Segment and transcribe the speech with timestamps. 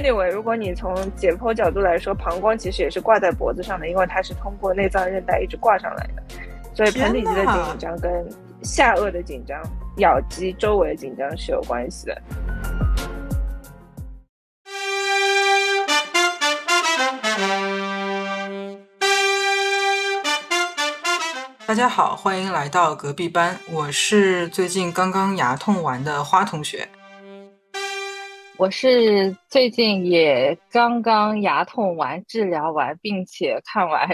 [0.00, 6.22] Anyway，如果你从解剖角度来说，膀胱其实也是挂在脖子上的，因为它是通过内脏韧带一直挂上来的，
[6.74, 8.10] 所以盆底肌的紧张跟
[8.62, 9.60] 下颚的紧张、
[9.98, 12.22] 咬肌周围的紧张是有关系的。
[21.66, 26.88] 大家好，欢迎来到隔壁班，我是最近刚刚牙痛完的花同学。
[28.60, 34.06] 我是最近也刚刚牙痛完、治疗完，并且看完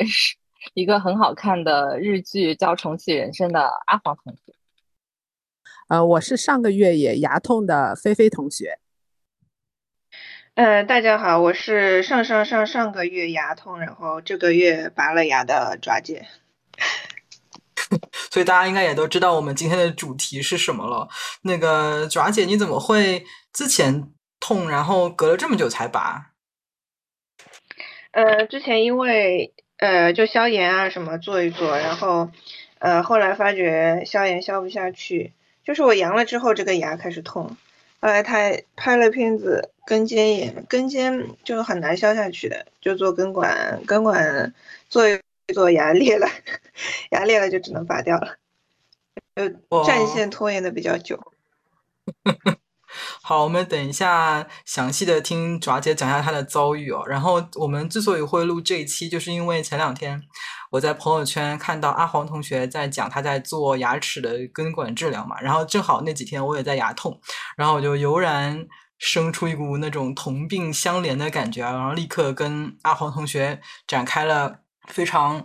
[0.75, 4.55] 一个很好看的日剧叫《重启人生》的阿黄同学。
[5.89, 8.79] 呃，我是上个月也牙痛的菲菲同学。
[10.55, 16.25] 呃，大家好，我是上上上上个月牙痛，然后这个月拔了牙的爪姐。
[18.31, 21.09] 所以大家应该也都知道我们今天的主题是什么了。
[21.43, 24.13] 那个爪姐，你怎么会之前？
[24.41, 26.31] 痛，然后隔了这么久才拔。
[28.13, 32.31] 呃，之前因为呃就消炎啊什么做一做，然后
[32.79, 35.33] 呃后来发觉消炎消不下去，
[35.65, 37.57] 就是我阳了之后这个牙开始痛。
[38.01, 44.55] 后来他拍了片子根尖炎，根尖就很难消下去的，就做根管，根管
[44.89, 45.19] 做一
[45.53, 46.29] 做牙裂了，
[47.11, 48.37] 牙裂了就只能拔掉了，
[49.35, 49.49] 就
[49.85, 51.33] 战线拖延的比较久。
[53.23, 57.03] 好，我们等一下详细的听爪姐讲一下她的遭遇哦。
[57.07, 60.23] 然后我们之所以会录这一期，就是因为前两天
[60.71, 67.21] 我在朋友圈看到阿黄同学在讲他在做牙齿的根管治疗嘛，然后正好那几天我也在牙痛，
[67.57, 68.67] 然后我就油然
[68.99, 75.45] 生出一股那种同病相怜的感觉啊，然后立刻跟阿黄同学展开了非常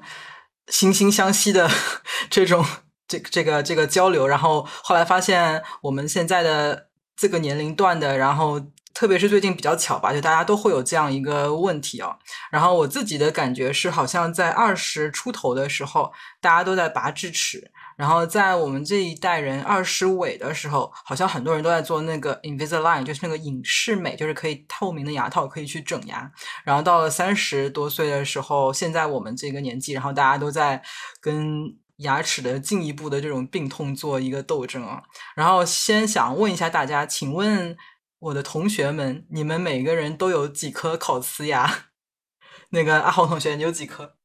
[0.68, 1.70] 惺惺相惜的
[2.30, 2.66] 这种
[3.08, 4.28] 这这个这个交流。
[4.28, 6.91] 然后后来发现我们现在的。
[7.22, 8.60] 这个年龄段的，然后
[8.96, 12.18] 特别是最近比较巧吧，就大家都会有这样一个问题哦。
[12.50, 16.12] 然后我自己的感觉是，好像在二十出头的时候，
[16.42, 17.60] 大家都在拔智齿；
[17.96, 26.32] 然后在我们这一代人二十尾的时候，好像很多人都在做那个 Invisalign，就是那个隐适美，就是可以透明的牙套，可以去整牙。
[26.64, 30.82] 然后到了三十多岁的时候，现在我们这个年纪，然后大家都在
[31.20, 31.78] 跟。
[32.02, 35.04] 牙齿的进一步的这种病痛做一个斗争啊，
[35.36, 37.76] 然后先想问一下大家，请问
[38.20, 41.86] 我的同学们，你们每个人都有几颗烤瓷牙？
[42.70, 44.16] 那个阿豪同学，你有几颗？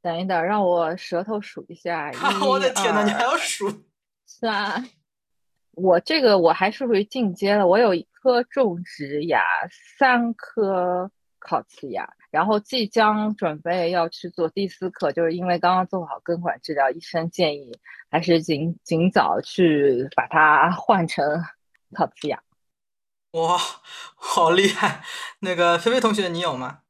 [0.00, 2.12] 等一等，让我舌头数一下。
[2.46, 3.68] 我的天呐，你还要数？
[4.26, 4.84] 是啊，
[5.72, 9.42] 我这个我还是属于进阶的，我有一颗种植牙，
[9.98, 12.08] 三颗烤瓷牙。
[12.30, 17.72] 然后即将准备要去做第四颗，就是因为刚刚做好根管治疗，医生建议
[18.10, 21.24] 还是尽尽早去把它换成
[21.94, 22.42] 烤瓷牙。
[23.32, 23.58] 哇，
[24.14, 25.02] 好厉害！
[25.40, 26.80] 那个菲菲同学，你有吗？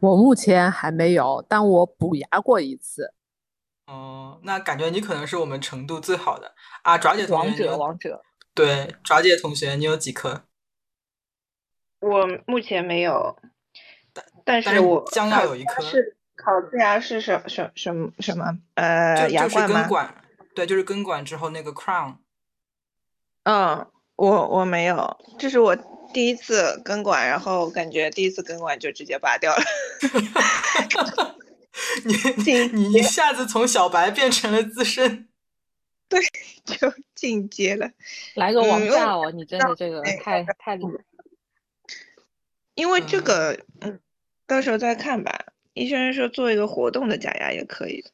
[0.00, 3.14] 我目前还没有，但我补牙过一次。
[3.86, 7.46] 哦，那感觉你可能是我们程度最好的啊，爪姐同学。
[7.46, 8.22] 王者，王者。
[8.54, 10.44] 对，爪姐同学，你有几颗？
[12.00, 13.38] 我目前没有。
[14.44, 20.14] 但是我将要有一颗是烤瓷牙是什什什么什么呃牙冠吗？
[20.54, 22.16] 对，就是根管之后那个 crown。
[23.44, 25.74] 嗯，我我没有，这是我
[26.12, 29.62] 第一次根管，然后感觉第一次根管就直接拔掉了。
[32.04, 35.28] 你你一下子从小白变成了资深，
[36.08, 36.20] 对，
[36.64, 37.90] 就进阶了。
[38.34, 39.30] 来个网炸哦！
[39.32, 40.92] 你真的这个太太厉害。
[42.74, 43.98] 因为这个，嗯。
[44.46, 45.46] 到时候再看吧。
[45.72, 48.04] 医生说做一个活动的假牙也可以。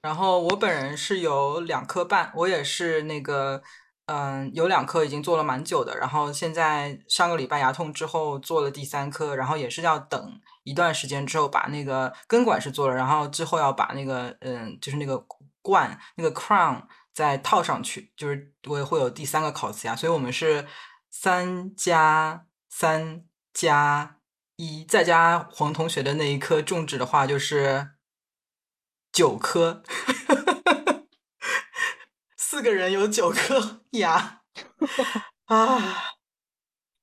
[0.00, 3.60] 然后我本人是有两颗半，我也是那个，
[4.06, 5.98] 嗯，有两颗已经做了蛮久的。
[5.98, 15.18] 然后现在上个礼拜牙痛之后做了第三颗，然后也是要等一段时间之后把那个根管是做了，然后之后要把那个，嗯，就是那个
[15.60, 19.96] 冠那个 crown 再套上去，就是我也会有第三个烤瓷牙。
[19.96, 20.64] 所以我们是
[21.10, 24.17] 三加三加。
[24.58, 27.90] 一再加黄同学的那一颗种植的话，就是
[29.12, 29.84] 九颗，
[32.36, 34.42] 四个人有九颗牙
[35.46, 36.04] 啊！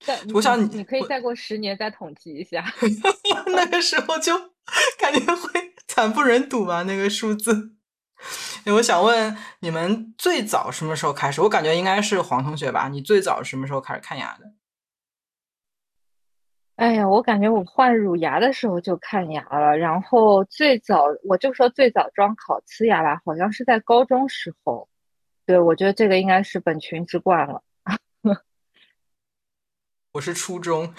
[0.36, 2.64] 我想你你可以再过十年再统计一下，
[3.48, 4.38] 那个时候就
[5.00, 6.84] 感觉会惨不忍睹吧？
[6.84, 7.72] 那个数字。
[8.66, 11.42] 我想问你们最早什么时候开始？
[11.42, 12.90] 我感觉应该是黄同学吧？
[12.90, 14.45] 你最早什么时候开始看牙的？
[16.76, 24.90] 哎呀，我感觉我换乳牙的时候就看牙了，然后最早我就说最早装烤瓷牙吧，好像是在高中时候。
[25.46, 27.62] 对，我觉得这个应该是本群之冠了。
[30.12, 30.94] 我是初中。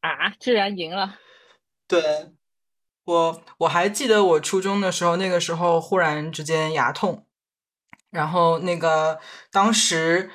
[0.00, 1.18] 啊，居然赢了！
[1.86, 2.00] 对，
[3.04, 7.26] 我我还记得我初中的时候，那个时候忽然之间牙痛，
[8.10, 10.30] 然后那个当时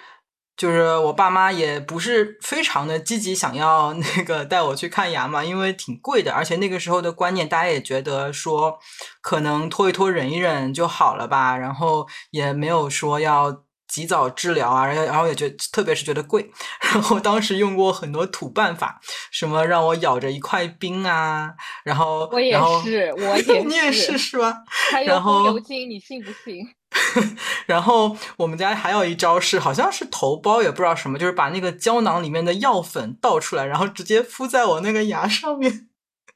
[0.58, 8.78] 就是我爸妈也不是非常的积极想要那个带我去看牙嘛，因为挺贵的，而且那个时候的观念大家也觉得说
[9.22, 13.64] 可能拖一拖忍一忍就好了吧，然后也没有说要。
[13.88, 16.52] 及早治疗啊，然后然后也觉，特别是觉得贵，
[16.94, 19.00] 然后当时用过很多土办法，
[19.32, 21.54] 什么让我咬着一块冰啊，
[21.86, 22.52] 然后我也
[22.84, 24.58] 是，我也 你也是是吧？
[24.92, 26.66] 还有风油精，你信不信？
[27.66, 35.90] 然后我们家还有一招是，好像是头孢，也不知道什么，就是把那个胶囊里面的药粉倒出来，然后直接敷在我那个牙上面。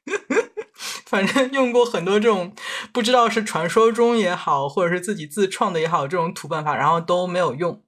[1.06, 2.54] 反正用过很多这种，
[2.92, 7.82] 不知道是传说中也好，或者是自己自创的也好，这种土办法，然后都没有用。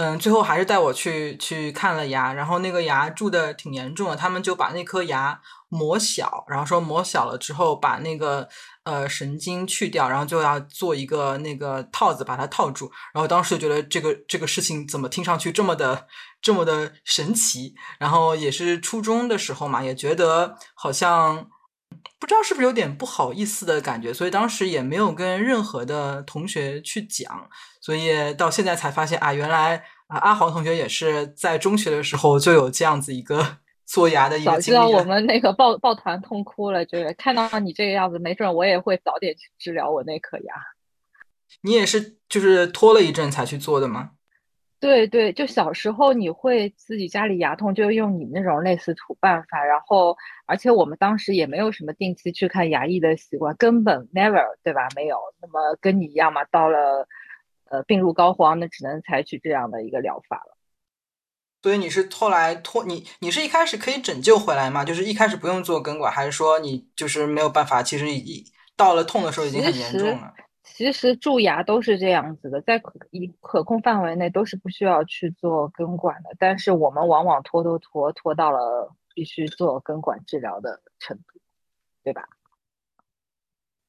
[0.00, 8.48] 嗯，最后还是带我去去看了牙，然后那个牙蛀的挺严重的，他们就把那颗牙磨小，然后说磨小了之后把那个
[8.84, 12.88] 呃神经去掉，然后就要做一个那个套子把它套住。
[13.12, 16.06] 然后当时就觉得这个这个事情怎么听上去这么的
[16.40, 17.74] 这么的神奇？
[17.98, 21.48] 然后也是初中的时候嘛，也觉得好像。
[22.18, 27.48] 不知道是不是有点不好意思的感觉，所以当时也没有跟任何的同学去讲，
[27.80, 29.76] 所以到现在才发现啊，原来
[30.08, 34.76] 啊阿黄同学也是在中学的时候就有这样子一个做牙的一个经历。
[34.76, 40.54] 早知道我们那个抱抱团痛哭了，就是看到你这个样子，没准我也会早点去治疗我那颗牙。
[41.62, 44.10] 你也是就是拖了一阵才去做的吗？
[44.80, 50.16] 对对，就小时候你会自己家里牙痛，就用你那种类似土办法，然后
[50.46, 54.88] 而且我们当时也没有什么定期去看牙医的习惯，根本 never 对吧？
[54.94, 55.18] 没有。
[55.42, 57.08] 那么跟你一样嘛，到了
[57.70, 60.56] 呃病入膏肓，那只能采取这样的一个疗法了。
[61.60, 64.84] 所以你是后来拖你，你是一开始可以拯救回来吗？
[64.84, 67.82] 就是一开始不用做根管，还是说你就是没有办法？
[67.82, 68.44] 其实已
[68.76, 70.32] 到了痛的时候已经很严重了。
[70.78, 81.40] 其实蛀牙都是这样子的，在可以可控范围内都是不需要去做根管的，但是我们往往拖拖拖拖到了必须做根管治疗的程度，
[82.04, 82.28] 对吧？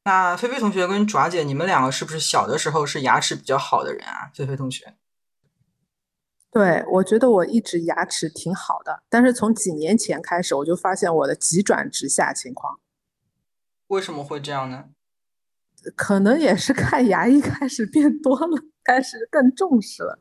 [0.05, 4.31] 那菲菲同学跟爪姐，你们两个是不是小的时候是牙齿比较好的人啊？
[4.33, 4.95] 菲菲同学，
[6.49, 12.79] 对我觉得我一直牙齿挺好的，但是从几年前开始，我就发现我的急转直下情况。
[13.89, 14.85] 为什么会这样呢？
[15.95, 20.19] 可能也是看牙医开始变多了，开始更重视了。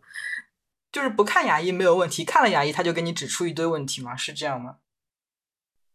[0.90, 4.16] 就是不看牙医没有问题，看了牙医他就给你指出一堆问题吗？
[4.16, 4.76] 是这样吗？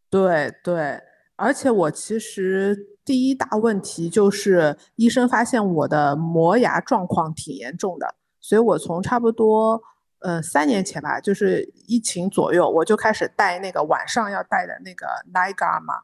[0.09, 1.01] 对对，
[1.35, 9.81] 而且我其实第一大问题就是医生发现我的磨牙状况挺严重的，所以我从差不多
[10.19, 15.95] 呃三年前吧，就是疫情左右，我就开始戴那个晚上要戴的那个 night guard 嘛，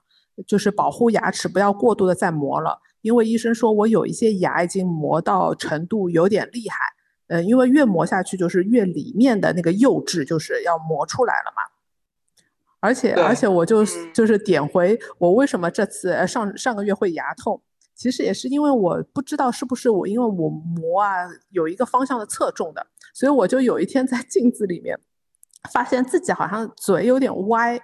[0.47, 2.81] 就是保护牙齿不要过度的再磨了。
[3.01, 6.77] 因为医生说我有一些牙已经磨到程度有点厉害，
[7.27, 11.63] 嗯，因为越磨下去就是越里面的那个釉质就是要磨出来了嘛。
[12.81, 17.61] 而且而且我就就是点回我为什么这次呃上上个月会牙痛，
[17.95, 24.97] 其实也是因为我不知道是不是我因为我磨啊有一个方向的侧重的，所以我就有一天在镜子里面
[25.71, 27.79] 发现自己好像嘴有点歪。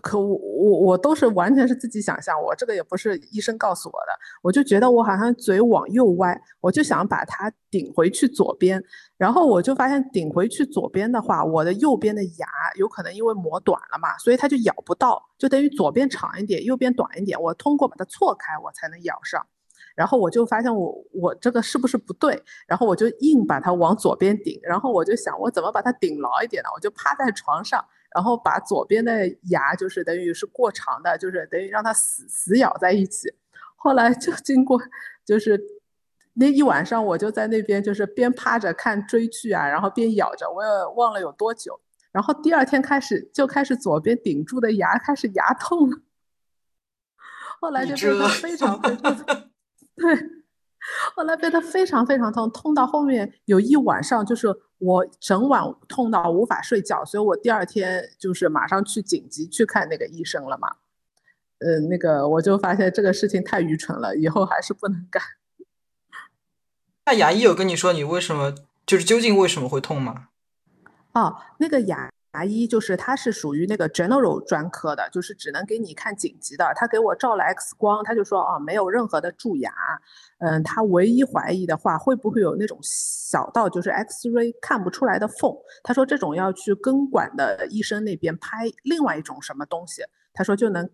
[0.00, 8.82] 可我我我都是完全是自己想象，我这个也不是医生告诉我的，我就觉得我好像嘴往右歪，我就想把它顶回去左边，
[9.18, 12.46] 然后我就发现顶回去左边的话，我的右边的牙
[12.78, 19.46] 有可能因为磨短了嘛，所以它就咬不到，就等于左边长一点，右边短一点，我通过把它错开，我才能咬上。
[19.94, 26.70] 然后我就发现我我这个是不是不对，然后我就硬把它往左边顶，然后我就想我怎么把它顶牢一点呢？
[26.74, 27.84] 我就趴在床上。
[28.14, 33.32] 然后把左边的牙就是等于是过长的，就是等于让它死死咬在一起。
[33.76, 34.80] 后来就经过
[35.24, 35.60] 就是
[36.34, 41.80] 那一晚上，我就在那边就是边趴着看追剧啊，然后边咬着，我也忘了有多久。
[42.10, 45.96] 然后第二天开始就开始左边顶住的牙开始牙痛了，
[47.60, 49.16] 后来就变得非常非常
[49.96, 50.41] 对。
[51.14, 54.48] 后来变得非常非常痛，痛到后面有一晚上，就是
[54.78, 60.68] 我整晚痛到无法睡觉，所以我第二天就是马上去紧急去看那个医生了嘛。
[61.58, 65.22] 呃，那个我就发现这个事情太愚蠢了，以后还是不能干。
[67.06, 70.28] 那牙医有跟你说你为什么就是究竟为什么会痛吗？
[71.12, 76.72] 哦，那个牙牙牙医，就是他是属于那个 general 专科的，就是只能给你看紧急的。
[76.74, 79.70] 他给我照了 X 光，他就说啊，没有任何的蛀牙。
[80.38, 85.54] 嗯，他唯一怀疑的话，会不会有那种小到就是 X ray 看不出来的缝？
[85.82, 90.88] 他说这种要去根管的医生那边拍另外一种什么东西，他说就能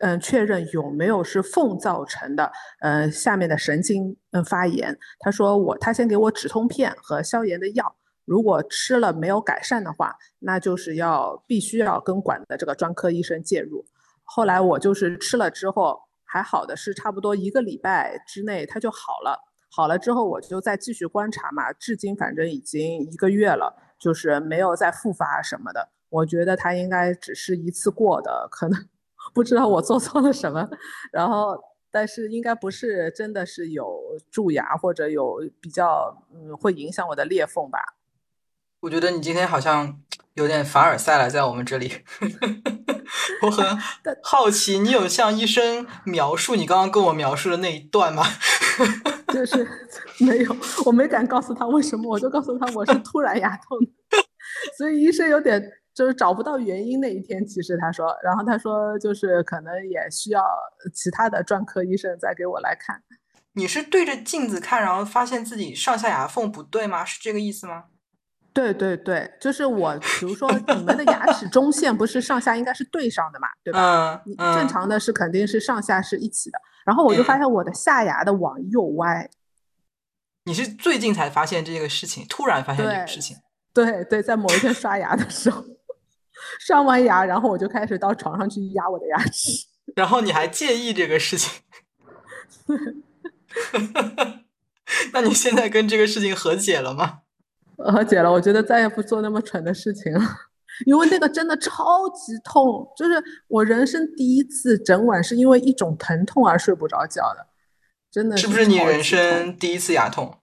[0.00, 4.98] 嗯确认有没有是缝造成的，呃下面的神经嗯发炎。
[5.20, 7.96] 他说我他先给我止痛片和消炎的药。
[8.24, 13.84] 如果吃了没有改善的话，那就是要必须要跟管的这个专科医生介入。
[14.24, 19.38] 后来我就是吃了之后还好的是差不多一个礼拜之内它就好了。
[19.70, 25.88] 好了之后我就再继续观察嘛，至今反正已经一个月了，就是没有再复发什么的。
[26.08, 28.88] 我觉得它应该只是一次过的，可能
[29.34, 30.68] 不知道我做错了什么。
[31.10, 31.58] 然后
[31.90, 33.98] 但是应该不是真的是有
[34.30, 37.78] 蛀牙或者有比较嗯会影响我的裂缝吧。
[38.82, 39.96] 我觉得你今天好像
[40.34, 42.02] 有点凡尔赛了，在我们这里，
[43.42, 43.64] 我很
[44.24, 48.24] 好奇，你有向医生描述你刚刚跟我描述的那一段吗？
[49.32, 49.64] 就是
[50.18, 53.78] 没有，我没敢告诉他为什么，我就告诉他我是突然牙痛，
[54.76, 55.62] 所以医生有点
[55.94, 56.98] 就是找不到原因。
[57.00, 60.42] 那一天其实他说，然后他说就是可能也需要
[60.92, 63.00] 其他的专科医生再给我来看。
[63.52, 67.04] 你是对着镜子看，然后发现自己上下牙缝不对吗？
[67.06, 67.84] 是这个意思吗？
[68.54, 74.22] 对对对，就是我，比如说你们的牙齿中线不是上下应该是对上的嘛，对吧？
[74.38, 79.28] 嗯正常的是肯定是上下是一起的，然后我就发现我的下牙的往右歪。
[80.44, 83.36] 你是最近才发现这个事情，突然发现这个事情？
[83.72, 85.64] 对对，在某一天刷牙的时候，
[86.60, 89.66] 刷完牙，然后我就开始到床上去压我的牙齿。
[89.96, 91.62] 然后你还介意这个事情？
[95.12, 97.20] 那你现在跟这个事情和解了吗？
[97.76, 100.20] 和解了，我觉得再也不做那么蠢的事情了，
[100.86, 107.46] 因为那个真的超级痛，就是我人生第一次整晚是因为一种疼痛而睡不着觉的，
[108.10, 110.38] 真的是不是你人生第一次牙痛？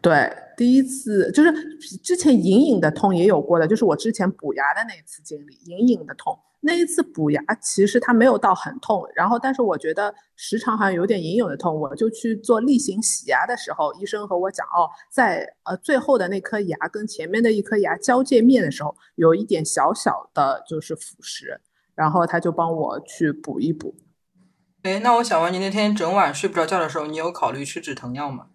[0.00, 1.52] 对，第一次就是
[2.02, 6.38] 之前隐隐的痛也有过的，就是我之前补牙的那次经历，隐隐的痛。
[6.66, 21.58] 那一次补牙其实它没有到很痛，然后但是我觉得时常好像有点隐隐的痛，我就去做例行洗牙的时候，医生和我讲哦，在呃最后的那颗牙跟前面的一颗牙交界面的时候，有一点小小的就是腐蚀，
[21.94, 23.94] 然后他就帮我去补一补。
[24.84, 28.46] 哎，那我想问你，那天整晚睡不着觉的时候，你有考虑吃止疼药吗？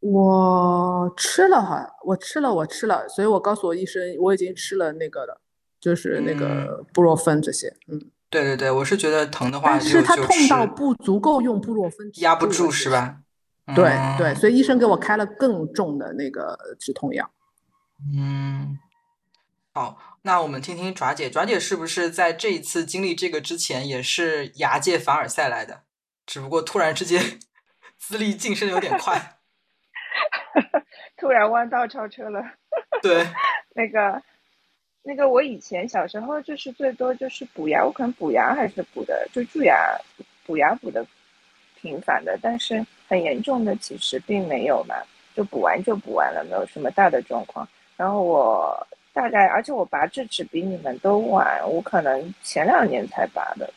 [0.00, 5.40] 我吃了哈，我吃了，我吃了，所以我告诉我医生，我已经吃了那个了。
[5.80, 13.20] 就是那个布洛芬这些，嗯，对对对，我是觉得疼的话，但是他痛到不足够用布洛芬压不住是吧？
[13.74, 17.30] 对对，所以医生给我开了更重的那个止痛药。
[18.14, 18.78] 嗯，
[19.74, 25.82] 好，那我们听听爪姐，爪姐是不是在这一次经历这个之前也是牙界凡尔赛来的？
[26.26, 27.38] 只不过突然之间
[27.96, 29.38] 资历晋升有点快，
[31.16, 32.42] 突然弯道超车了。
[33.02, 33.26] 对，
[33.76, 34.22] 那个。
[35.08, 39.96] 那个我以前小时候就是最多就是补牙，我可能补牙还是补的，就蛀牙
[40.44, 41.06] 补牙补的
[41.80, 44.96] 频繁的，但是很严重的其实并没有嘛，
[45.32, 47.66] 就补完就补完了，没有什么大的状况。
[47.96, 53.72] 然后我大概，而且我拔智齿比你们都晚，我可能前两年才拔的，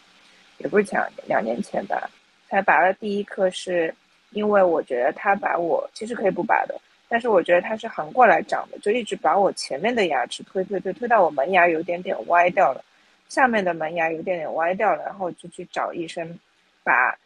[0.58, 2.10] 也不是前两年，两年前吧
[2.48, 3.94] 才拔了第一颗，是
[4.32, 6.74] 因为我觉得他把我其实可以不拔的。
[7.10, 12.86] 但是我觉得它是横过来长的，就一直把我前面的牙齿推推推推到我门牙有点点歪掉了，
[13.28, 16.40] 下面的门牙有点点歪掉了，然后就去找医生
[16.84, 17.18] 拔，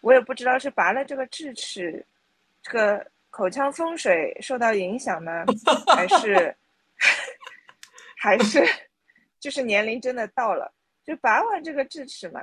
[0.00, 2.06] 我也不知道是拔了这个智齿，
[2.62, 5.44] 这个口腔风水受到影响呢，
[5.94, 6.54] 还是
[8.16, 8.64] 还是
[9.40, 10.72] 就是年龄真的到了，
[11.04, 12.40] 就拔完这个智齿嘛。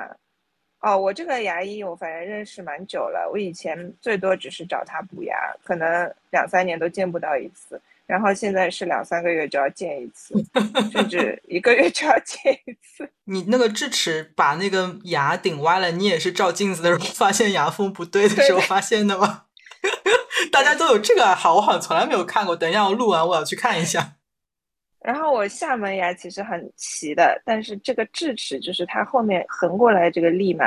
[0.82, 10.36] 哦，我这个牙医我反正认识蛮久了，我以前最多只是找他补牙，可能两三年都见不到一次，然后现在是两三个月就要见一次，
[10.92, 13.10] 甚至 一个月就要见一次。
[13.24, 19.46] 你那个智齿把那个牙顶歪了，你也是照镜子的时候发现牙缝不对的时候 发现的吗？
[20.52, 22.56] 大家都有这个爱好，我好像从来没有看过。
[22.56, 24.14] 等一下我录完我要去看一下。
[25.06, 30.66] 然后我下门牙其实很齐的，但是这个智齿就是它后面横过来这个力嘛，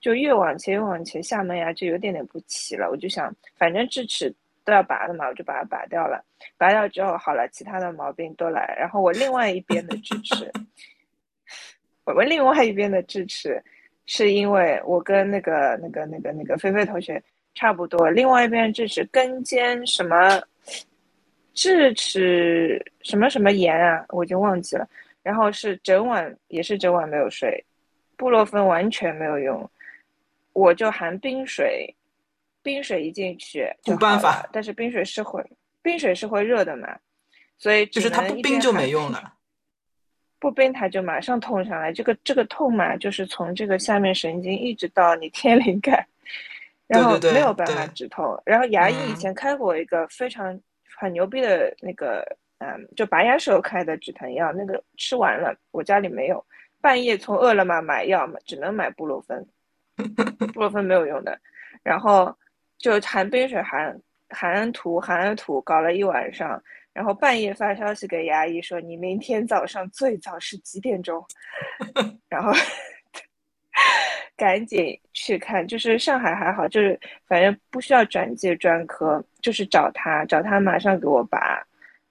[0.00, 2.88] 就越往前越往前，下门牙就有点点不齐了。
[2.88, 4.32] 我就想，反正智齿
[4.64, 6.24] 都要拔的嘛，我就把它拔掉了。
[6.56, 8.76] 拔掉之后好了，其他的毛病都来。
[8.78, 10.48] 然后我另外一边的智齿，
[12.06, 13.60] 我们另外一边的智齿，
[14.06, 17.20] 是因为我跟那个那个那个那个菲菲同学
[17.56, 20.40] 差不多，另外一边智齿根尖什么。
[21.60, 24.88] 智齿什么什么炎啊，我已经忘记了。
[25.22, 27.62] 然后是整晚也是整晚没有睡，
[28.16, 29.70] 布洛芬完全没有用，
[30.54, 31.94] 我就含冰水，
[32.62, 35.44] 冰水一进去就办法，但是冰水是会
[35.82, 36.98] 冰水是会热的嘛，
[37.58, 39.34] 所以就是它不冰就没用了。
[40.38, 46.06] 不冰它就马上痛上来，这个这个痛嘛，就是从这个下面神经一直到你天灵盖，
[46.88, 48.42] 然后没有办法对止痛。
[48.46, 50.58] 然后牙医以嗯前开过一个非常
[51.00, 52.22] 很牛逼的那个，
[52.58, 56.44] 嗯，就拔牙时候开的止疼药，那个吃完了，我家里没有，
[56.78, 59.46] 半夜从饿了么买药嘛，只能买布洛芬，
[60.52, 61.40] 布洛芬没有用的，
[61.82, 62.36] 然后
[62.76, 66.62] 就含冰水含含涂含涂搞了一晚上。
[66.92, 71.24] 然后半夜发消息给牙医说你明天早上最早是几点钟，
[72.28, 72.52] 然后
[74.40, 81.62] 赶紧去看，就是上海还好，就是反正不需要转介专科，就是找他，找他马上给我拔，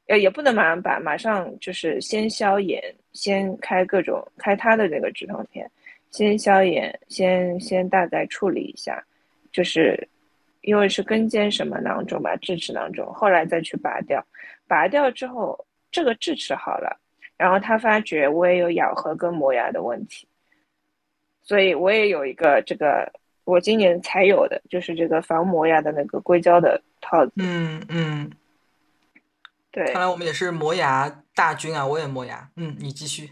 [0.05, 2.79] 呃也不能马上拔，马上就是先消炎，
[3.13, 5.67] 先开各种开他的那个止痛片，
[6.12, 9.03] 先消炎，先先大概处理一下，
[9.51, 10.07] 就是
[10.62, 14.24] 因为是根尖什么囊肿吧，智齿囊肿，后来再去拔掉。
[14.67, 16.95] 拔掉之后，这个智齿好了，
[17.38, 20.27] 然后他发觉我也有咬合跟磨牙的问题，
[21.43, 23.12] 所以我也有一个这个
[23.43, 27.34] 我今年才有的，就是这个防磨牙的那个硅胶的套子。
[27.38, 28.31] 嗯嗯，
[29.72, 31.86] 对看，来我们也是磨牙大军啊！
[31.86, 32.50] 我也磨牙。
[32.55, 33.31] 嗯，你继续。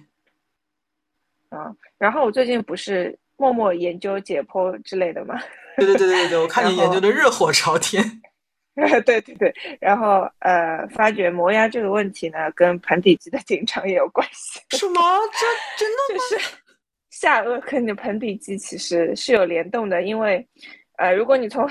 [1.49, 5.39] 啊，然后我最近不是默默研究解剖之类的吗，
[5.77, 8.03] 对对对对对，我看你研究的热火朝天。
[8.77, 14.59] 对对对，然后呃，发觉磨牙这个问题呢，跟盆底肌的紧张也有关系。
[14.69, 15.01] 什么？
[15.33, 16.55] 这真的 就是
[17.19, 20.47] 下颚跟你的盆底肌其实是有联动的，因为，
[20.97, 21.67] 呃，如果你从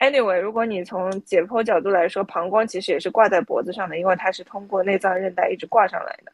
[0.00, 6.32] anyway，如果你从解剖角度来说，膀胱其实也是挂在脖子上的，因为它是通过内脏韧带一直挂上来的，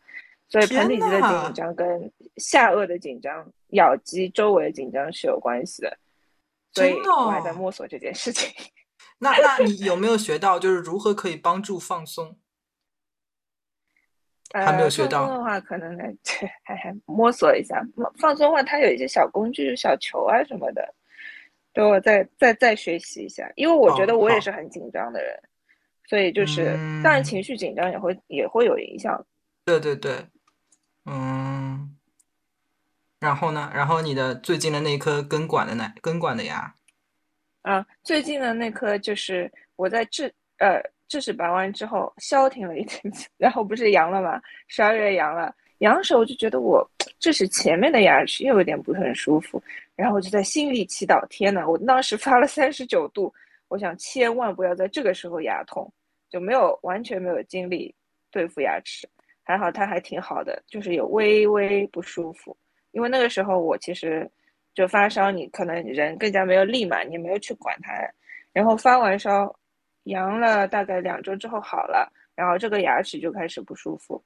[0.49, 5.97] 所以盆底肌的紧张跟下颚的紧张、咬肌周围的紧张是有关系的，
[6.73, 8.53] 所以我还在哦摸索这件事情。
[9.21, 12.37] 那那你有没有学到，就是如何可以帮助放松？
[14.53, 15.99] 还没有呃，学到放松的话，可能
[16.65, 17.83] 还 还摸索一下。
[17.97, 20.95] 放放松的话，它有一些小工具、小球啊什么的，
[21.73, 23.51] 等我再再再学习一下。
[23.57, 25.39] 因为我觉得我也是很紧张的人，
[26.07, 26.65] 所以就是，
[27.03, 29.25] 当然嗯情绪紧张也会也会有影响。
[29.65, 30.27] 对对对，
[31.05, 31.95] 嗯。
[33.21, 33.69] 然后呢？
[33.75, 36.73] 然后你的最近的那颗根管的奶根管的牙，
[37.63, 49.63] 啊，最近的那颗就是我在治呃智齿拔完之后消停了一阵子，然后不是阳了嘛，十二月阳了，阳的时候我就觉得我智齿前面的牙齿又有点不是很舒服，
[49.97, 53.33] 然后就在心里祈祷，天呐，我当时发了三十九度，
[53.69, 55.91] 我想千万不要在这个时候牙痛，
[56.31, 57.95] 就没有完全没有精力
[58.31, 59.09] 对付牙齿，
[59.43, 62.57] 还好它还挺好的，就是有微微不舒服，
[62.93, 64.31] 因为那个时候我其实。
[64.75, 67.93] 就发烧，你可能人更加没有力嘛，你没有去管它，
[68.53, 69.53] 然后发完烧，
[70.09, 74.23] 阳了大概两周之后好了，然后这个牙齿就开始不舒服，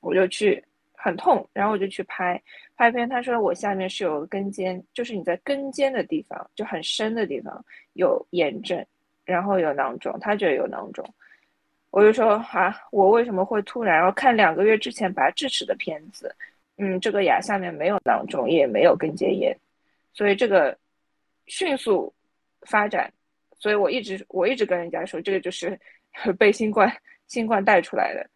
[0.00, 0.62] 我就去
[0.94, 2.40] 很痛，然后我就去拍
[2.76, 8.84] 拍片，他说我下面是有根尖，就是你在根尖的地方就很深的地方有炎症，
[9.24, 11.04] 然后有囊肿，他觉得有囊肿，
[11.90, 13.96] 我就说啊，我为什么会突然？
[13.96, 16.34] 然后看两个月之前拔智齿的片子，
[16.78, 19.56] 嗯，这个牙下面没有囊肿，也没有根尖炎。
[20.14, 20.76] 所以这个
[21.46, 22.12] 迅速
[22.62, 23.12] 发展，
[23.62, 25.78] 所以我一直我一直跟人家说，这个就是
[26.36, 26.92] 被新冠
[27.28, 28.28] 新冠带出来的，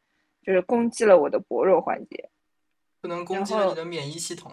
[0.45, 2.31] 就是攻击了我的薄弱环节。
[3.01, 4.53] 不能攻击了你的免疫系统。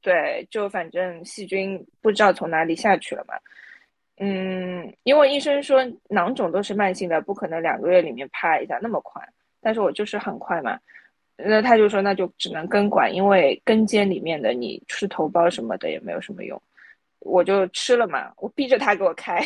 [0.00, 3.34] 对，就反正细菌不知道从哪里下去了嘛。
[4.16, 9.22] 嗯，因为医生说囊肿都是慢性的，不可能两个月里面啪一下那么快，
[9.60, 10.76] 但是我就是很快嘛。
[11.36, 16.60] 那他就说那就只能根管，因为根尖里面的你吃头孢什么的也没有什么用。
[17.20, 19.44] 我就吃了嘛，我逼着他给我开，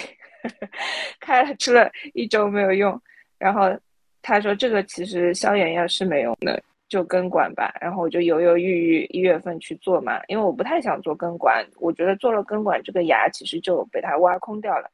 [1.21, 3.01] 开了吃了一周没有用，
[3.39, 3.77] 然后
[4.23, 7.75] 他说这个其实消炎药是没用的，就根管吧。
[7.81, 14.91] 然后我就犹犹豫豫一月份去做嘛，因为我不太想做根管，我觉得做了根管这个牙其实就被它挖空掉了，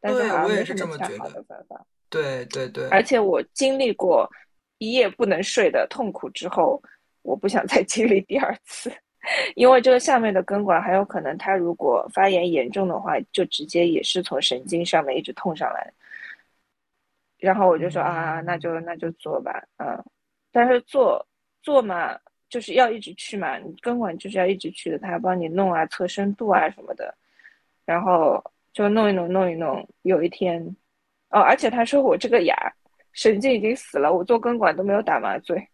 [0.00, 1.84] 但是对好像我也是这没什么太好的办法。
[2.08, 4.28] 对对对，而且我经历过
[4.78, 6.82] 一夜不能睡的痛苦之后，
[7.22, 8.92] 我不想再经历第二次，
[9.54, 15.92] 因为这个下面的根管还有可能它如果发炎严重的话，就直接也是从神经上面一直痛上来。
[17.38, 20.04] 然后我就说啊，那就那就做吧，嗯，
[20.52, 21.26] 但是做
[21.62, 22.18] 做嘛，
[22.50, 27.14] 就是要一直去嘛，你根管就是要一直去的，他帮你弄啊，测深度啊什么的，
[27.86, 30.62] 然后就弄一弄弄一弄，有一天，
[31.30, 32.54] 哦，而且他说我这个牙
[33.12, 35.66] 神经已经死了，我做根管都没有打麻醉，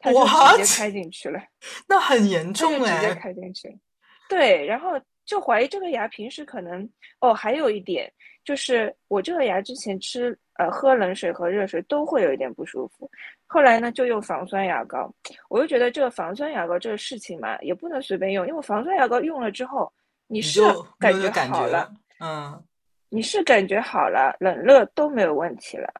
[0.00, 1.40] 他就直接开进去了。
[1.86, 2.96] 那很严重哎！
[3.00, 3.78] 直接开进去。
[4.28, 6.88] 对，然后就怀疑这个牙平时可能
[7.20, 8.12] 哦，还有一点
[8.44, 13.10] 就是我这个牙之前吃呃喝冷水和热水都会有一点不舒服，
[13.46, 15.12] 后来呢就用防酸牙膏，
[15.48, 19.92] 我就觉得这个防酸牙膏这个事情嘛也不能随便用，因为防酸牙膏用了之后
[20.26, 20.60] 你是
[20.98, 22.64] 感觉好了，嗯。
[23.12, 25.92] 你是感觉好了，冷热都没有问题了，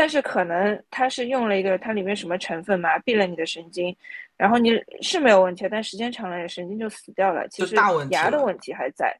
[0.00, 3.94] 但是可能它是用了一个它里面什么成分麻痹了你的神经，
[4.38, 7.46] 然后你是没有问题，但时间长了神经就死掉了。
[7.48, 7.76] 其实
[8.08, 9.14] 牙的问题还在，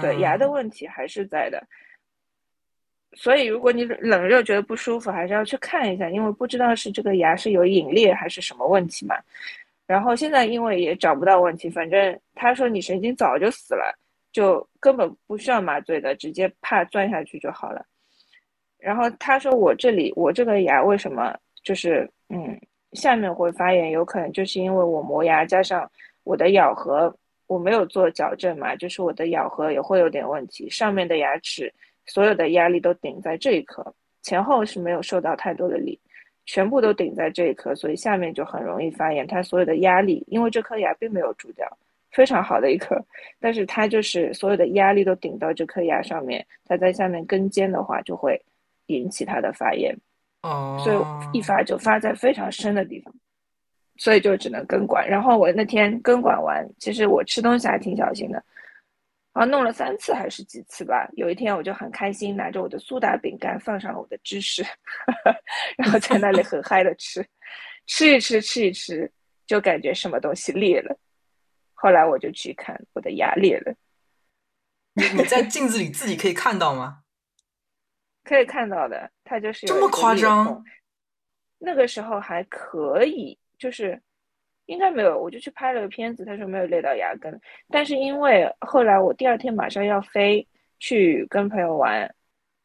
[0.00, 1.62] 对牙的问题还是在的。
[3.12, 9.14] 所以如果你冷热觉得不舒服，还是要去看一下，因为不知道是这个牙是有隐裂还是什么问题嘛。
[9.86, 13.94] 然后现在因为也找不到问题，反正他说你神经早就死了。
[14.32, 17.84] 就根本不需要麻醉的，直接怕钻下去就好了。
[18.84, 22.60] 然后他说我这里我这个牙为什么就是嗯
[22.92, 25.90] 下面会发炎，有可能就是因为我磨牙加上
[26.22, 27.14] 我的咬合
[27.46, 31.72] 我没有做矫正嘛，就是我的咬合也会有点问题，上面的牙齿
[32.06, 33.82] 所有的压力都顶在这一颗，
[34.22, 35.98] 前后是没有受到太多的力，
[36.44, 39.26] 全部都顶在这一颗，所以下面就很容易发炎。
[39.26, 41.66] 它所有的压力，因为这颗牙并没有蛀掉。
[42.10, 42.96] 非常好的一颗，
[43.40, 48.40] 但是它就是所有的压力都顶到这颗牙上面，它在下面根尖的话就会
[48.86, 49.96] 引起它的发炎，
[50.42, 53.14] 哦，所以一发就发在非常深的地方，
[53.96, 55.08] 所以就只能根管。
[55.08, 58.44] 然后我那天根管完，其实我吃东西还挺小心的，
[59.32, 61.08] 啊，弄了三次还是几次吧。
[61.14, 64.64] 有一天我就很开心，拿着我的苏打饼干，放上了我的芝士，
[65.78, 67.26] 然后在那里很嗨的吃，
[67.86, 69.10] 吃一吃吃一吃，
[69.46, 70.96] 就感觉什么东西裂了。
[71.72, 73.74] 后来我就去看，我的牙裂了。
[74.94, 77.03] 你你在镜子里自己可以看到吗？
[78.24, 80.64] 可以看到的，它就是这么夸张。
[81.58, 84.00] 那个时候还可以，就是
[84.66, 87.40] 应该没有，我就去拍了个片子，他说没有累到牙根。
[87.68, 90.46] 但是因为后来我第二天马上要飞
[90.78, 92.12] 去跟朋友玩，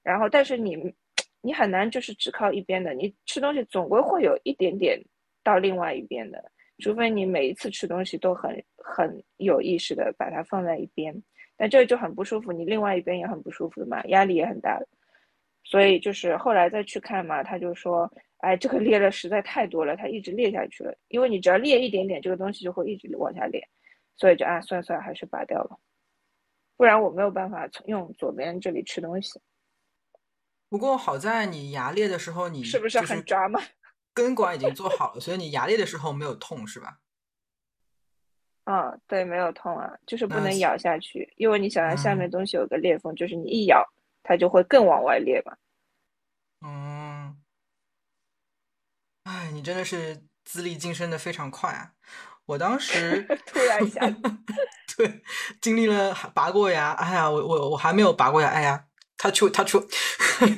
[0.04, 0.94] 然后但是你
[1.42, 5.00] 你很难就是只靠一边的，你吃东西总归会有一点点
[5.44, 6.44] 到另外一边的。
[6.80, 11.14] 除非你每一次吃东西都很很有意识的把它放在一边，
[11.58, 14.80] 但这个就很不舒服，你另外一边也很不舒服的嘛，压力也很大。
[15.64, 20.96] 所以就是后来再去看嘛，他就说，哎，这个裂的实在太多了，它一直裂下去了。
[21.08, 23.68] 因为你只要裂一点点，这个东西就会一直往下裂，
[24.16, 25.80] 所以就啊，算算还是拔掉了，
[26.76, 29.40] 不然我没有办法从用左边这里吃东西。
[30.70, 33.60] 不过好在你牙裂的时候，你是不是很抓嘛？
[34.14, 37.00] 根管已经做好了，所以你牙裂的时候没有痛是吧？
[38.66, 43.84] 嗯，对，没有痛啊，就是不能咬下去，因为你想要下面东西有个裂缝，就是你一咬，
[44.30, 45.58] 它就会更往外裂吧。
[46.62, 47.36] 嗯，
[49.24, 51.94] 哎，你真的是资历晋升的非常快啊！
[52.46, 54.02] 我当时 突然一下，
[54.96, 55.24] 对，
[55.60, 58.86] 经历了拔过牙，哎呀，我我我还没有拔过牙，哎呀。
[59.22, 59.86] 他出他出，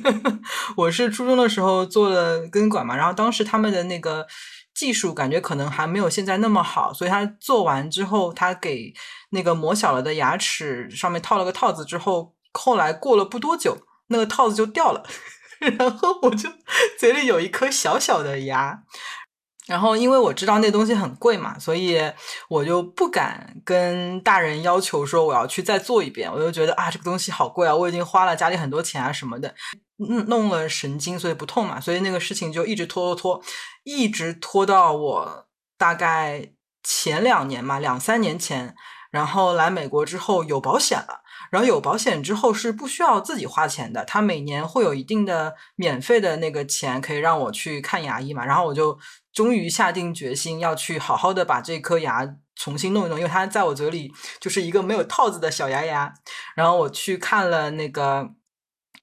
[0.78, 4.24] 我是初中的时候做了根管嘛，然后当时他们的那个
[4.72, 8.94] 技术感觉可能还没有现在那么好，所以他做完之后，他给
[9.30, 13.76] 那个磨小了的牙齿上面套了个套子之后，后来过了不多久，
[14.08, 15.04] 那个套子就掉了，
[15.78, 16.48] 然后我就
[16.98, 18.82] 嘴里有一颗小小的牙。
[19.68, 21.96] 然后，因为我知道那东西很贵嘛，所以
[22.48, 26.30] 我就不敢跟大人要求说我要去再做一遍。
[26.30, 29.54] 我就觉得啊，这个东西好贵啊，我已经花了家里很多钱啊什么的，
[29.96, 31.80] 弄弄了神经，所以不痛嘛。
[31.80, 33.44] 所以那个事情就一直拖拖拖，
[33.84, 35.46] 一直拖到我
[35.78, 36.50] 大概
[36.82, 38.74] 前两年嘛，两三年前，
[39.12, 41.21] 然后来美国之后有保险了。
[41.52, 48.42] 然后有保险之后是不需要自己花钱的，他每年会有一定的免费的那个钱可以让我去看牙医嘛。
[48.46, 48.98] 然后我就
[49.34, 54.10] 终于下定决心要去好好的把这颗牙重新弄一弄，因为它在我嘴里
[54.40, 56.14] 就是一个没有套子的小牙牙。
[56.56, 58.30] 然后我去看了那个。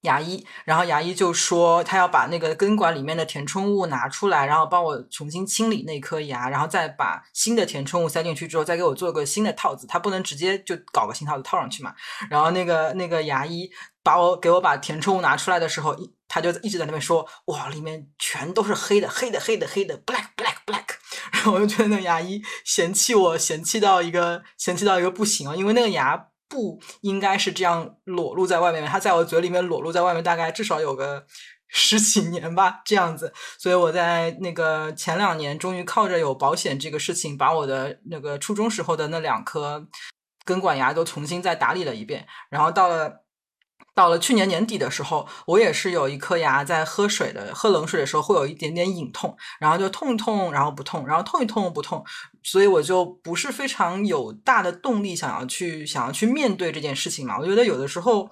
[0.02, 9.86] 牙医，然后牙医就说他要把那个根管里面的填充物拿出来，然后帮我重新清理那颗牙，然后再把新的填充物塞进去之后，再给我做个新的套子。
[9.88, 11.94] 他不能直接就搞个新套子套上去嘛。
[12.30, 13.70] 然后那个那个牙医
[14.02, 15.94] 把我给我把填充物拿出来的时候，
[16.30, 20.86] 他就一直在那边说：“哇，里面全都是黑的，黑的，黑的，黑的，black black black。”
[21.34, 26.29] 然后我就觉得那牙医嫌弃我，嫌弃到一个嫌弃到一个不行啊，因为那个牙。
[26.50, 31.26] 不应该是这样裸露在外面，它在我嘴里面裸露在外面，大概至少有个
[31.68, 33.32] 十几年吧，这样子。
[33.58, 39.88] 所以我在那个前两年，终于靠着有保险这个事情，把我的那个初中时候的那两颗
[40.44, 42.28] 根管牙都重新再打理了一遍。
[42.50, 43.24] 然后到了。
[44.00, 52.02] 到了去年年底的时候，我也是有一颗牙在喝水的，喝冷水的时候会有一点点隐痛，然后就痛一痛，然后不痛，然后痛一痛不痛，
[52.42, 57.38] 所以我就不是非常有大的动力想要去想要去面对这件事情嘛。
[57.38, 58.24] 我觉得有的时候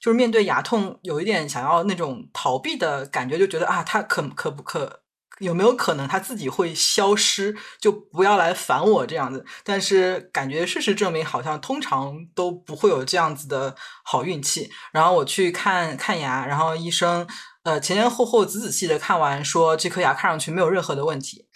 [0.00, 4.99] 就是面对牙痛，有一点想要那种逃避的感觉，就觉得啊，它可可不可？
[5.40, 9.44] 有没有可能他自己会消失，就不要来烦我这样子？
[9.64, 13.74] 但是感觉事实证明，好像通常都不会有这样子的
[14.04, 14.70] 好运气。
[14.92, 17.26] 然后我去看看牙，然后医生
[17.64, 21.46] 呃前前后后仔仔细的看完，说这颗牙看上去没有任何的问题。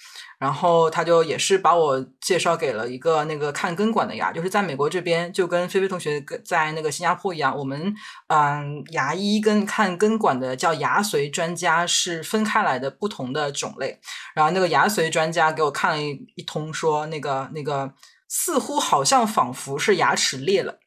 [0.44, 7.94] 然后他就也是把我介绍给了一个那个看根管的牙，就是在美国这边就跟菲菲同学在那个新加坡一样，我们
[8.26, 13.98] 嗯牙医跟看根管的叫牙髓专家是分开来的不同的种类。
[14.34, 17.90] 然后那个牙髓专家给我看了一一通，说那个那个
[18.28, 20.78] 似乎好像仿佛是牙齿裂了，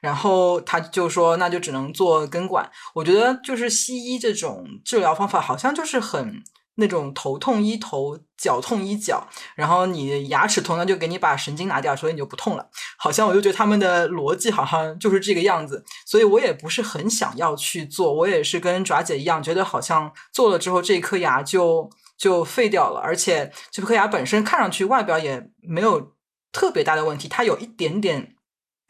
[0.00, 2.66] 然后他就说那就只能做根管。
[2.94, 6.42] 我觉得就是西医这种治疗方法好像就是很。
[6.76, 12.70] 那种头痛医头，脚痛医脚，然后你牙齿痛，那就给你把神经拿掉，所以你就不痛了。
[12.98, 18.12] 好像我就觉得他们的逻辑好像就是这个样子，所以我也不是很想要去做。
[18.12, 26.14] 我也是跟爪姐一样，觉得好像做了之后这颗牙就就废掉了，而且这颗牙本身看上去外表也没有
[26.52, 28.34] 特别大的问题，它有一点点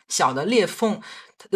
[0.08, 1.00] 小的裂缝。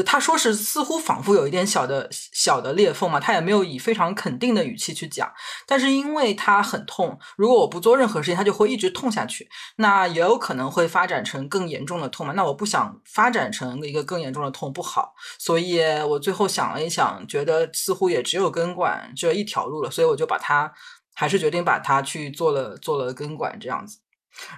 [0.04, 5.32] 他说是似乎仿佛有一点小的小的裂缝嘛，他也没有以非常肯定的语气去讲。
[5.66, 9.48] 但是因为他很痛，如果我不做任何事情，他就会一直痛下去。
[9.76, 12.32] 那也有可能会发展成更严重的痛嘛。
[12.34, 15.14] 那我不想发展成一个更严重的痛，不好。
[15.38, 20.72] 所以我最后想了一想，觉得似乎也只有根管这一条路了，所以我就把它
[21.14, 23.98] 还是决定把它去做了做了根管这样子。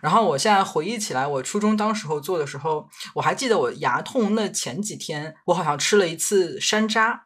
[0.02, 7.20] 然后我现在回忆起来，我初中当时候做的时候，我还记得我牙痛那前几天，我好像吃了一次山楂，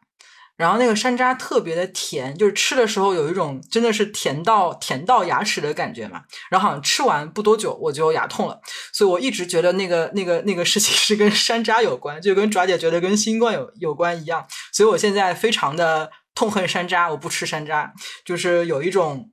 [0.55, 6.21] 然后那个山楂特别的甜，就是吃的时候有一种真的是甜到甜到牙齿的感觉嘛。
[6.49, 8.59] 然后好像吃完不多久我就牙痛了，
[8.93, 14.45] 所以我一直觉得那个那个那个事情是跟山楂有关，就跟爪姐觉得跟新冠有有关一样。
[14.71, 17.89] 所以我现在非常的痛恨山楂，我不吃山楂，
[18.23, 19.31] 就是有一种。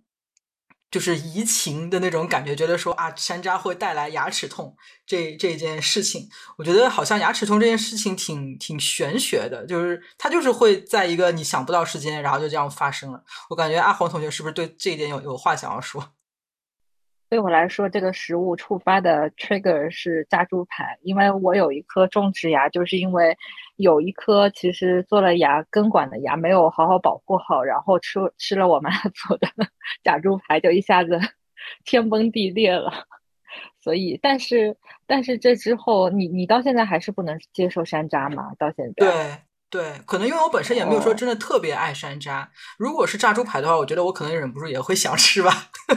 [0.90, 4.76] 就是移情的那种感觉，觉得说啊，山楂会带来牙齿痛
[5.06, 13.22] 这这件事情，我觉得好像牙齿痛这件事情挺挺玄学的，就是它就是会在一个你想不到时间，然后就这样发生了。
[13.48, 16.12] 我感觉阿黄同学是不是对这一点有有话想要说？
[17.30, 23.38] 对我来说，这个食物触发的 trigger 是炸猪排，因为我有一颗种植牙，就是因为
[23.76, 29.46] 有一颗其实做了牙根管的牙没有好好保护好，然后吃吃了我妈 做的
[30.02, 31.20] 炸猪排，就一下子
[31.86, 32.90] 天崩地裂了。
[33.80, 38.52] 所以，但是但是这之后，你你到现在还是不能接受山楂吗？
[38.58, 39.06] 到现在？
[39.06, 39.49] 对。
[39.70, 42.44] 对，可能因为我本身也没有说真的特别爱山楂。
[42.76, 45.50] 如果是炸猪排的话，我觉得我可能忍不住也会想吃吧。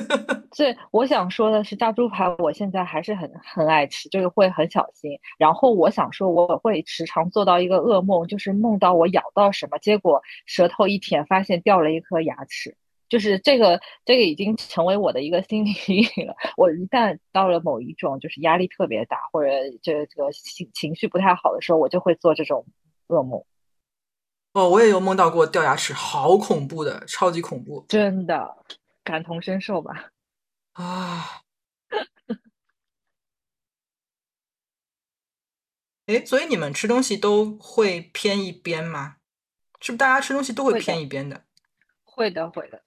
[0.56, 5.18] 对，我想说的是炸猪排，我现在还是很很爱吃，就是会很小心。
[5.40, 12.78] 然后我想说，我会时常做到一个噩梦，就是梦到我咬到什么，结果舌头一舔，发现掉了一颗牙齿。
[13.10, 16.36] 就是这个，这个已经成为我的一个心理阴影了。
[16.58, 19.50] 我一旦到了某一种就是压力特别大，或者
[19.82, 22.68] 这这个情情绪不太好的时候，我就会做这种
[23.08, 23.44] 噩梦。
[24.54, 28.58] 哦，我也有梦到过掉牙齿，好恐怖的，超级恐怖，真的，
[29.04, 30.12] 感同身受吧。
[30.74, 31.42] 啊，
[36.06, 39.18] 哎，所以你们吃东西都会偏一边吗？
[39.82, 41.46] 是不是大家吃东西都会偏一边的？
[42.04, 42.84] 会的，会的。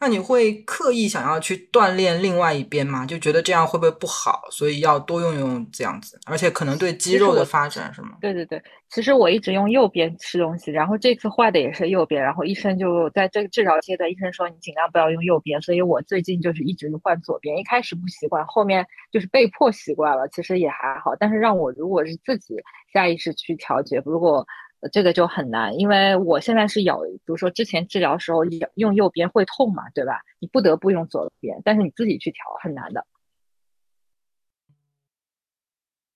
[0.00, 3.04] 那你会刻意想要去锻炼另外一边吗？
[3.04, 8.10] 就觉得这样会不会不好，所以要多用用这样子，而且可能对肌肉的发展是吗？
[8.20, 17.58] 对对对，其实我一直用右边吃东西，然后这次坏的也是右边，然后医生就在这个治疗阶段，医生说你尽量不要用右边，所以我最近就是一直换左边。
[17.58, 21.16] 一开始不习惯，后面就是被迫习惯了，其实也还好。
[21.18, 22.54] 但是让我如果是自己
[22.92, 24.46] 下意识去调节，如果
[24.92, 30.20] 这个就很难，因为我现在是咬，比如说之前治疗时候用右边会痛嘛，对吧？
[30.38, 33.04] 你不得不用左边，但是你自己去调很难的。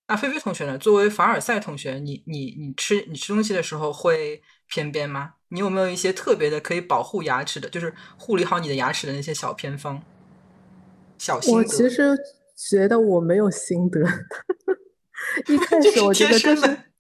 [0.07, 0.79] 那菲菲同学呢？
[0.79, 5.35] 作为凡尔赛同学，你你你吃你吃东西的时候会偏边吗？
[5.49, 10.01] 你有没有一些特别的可以保护牙齿的，就是护理好你的牙齿的那些小偏方？
[11.19, 12.17] 小心我其实
[12.57, 14.01] 觉得我没有心得，
[15.49, 16.92] 一开 始我觉得就是。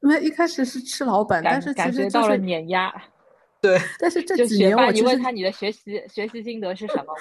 [0.00, 2.92] 因为一开始是吃老本，但是感觉到了碾压。
[3.60, 7.12] 对，但是这几年我你问他你的学习学习心得是什么？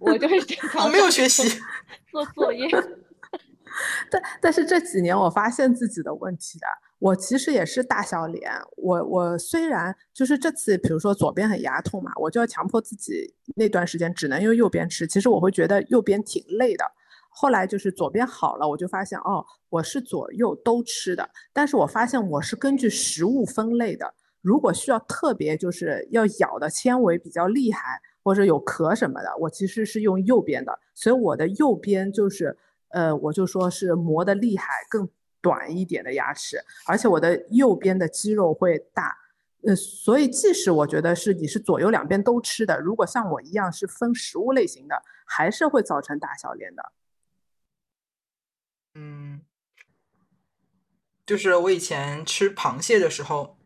[0.00, 1.42] 我我就是经常我没有学习
[2.10, 2.66] 做作业。
[4.08, 6.66] 但但是这几年我发现自己的问题的，
[7.00, 15.06] 我其实也是大小脸，我我虽然就是这次，比如说左边很牙痛嘛，我就要强迫自己那段时间只能用右边吃。
[15.06, 16.84] 其实我会觉得右边挺累的。
[17.34, 24.14] 后来就是左边好了，我就发现哦，我是左右都吃的，但是我发现我是根据食物分类的。
[24.40, 30.78] 如果需要特别就是要咬的纤维比较厉害，或者有壳什么的，我其实是用右边的。
[30.94, 32.56] 所以我的右边就是，
[32.90, 35.08] 呃，我就说是磨的厉害更。
[35.44, 39.14] 短一点的牙齿，而且我的右边的肌肉会大，
[39.66, 46.82] 呃，所以即使我觉得是你是左右两边都吃的，如果像我一样是分食物类型的，还是会造成大小脸的。
[51.26, 53.58] 就是我以前吃螃蟹的时候，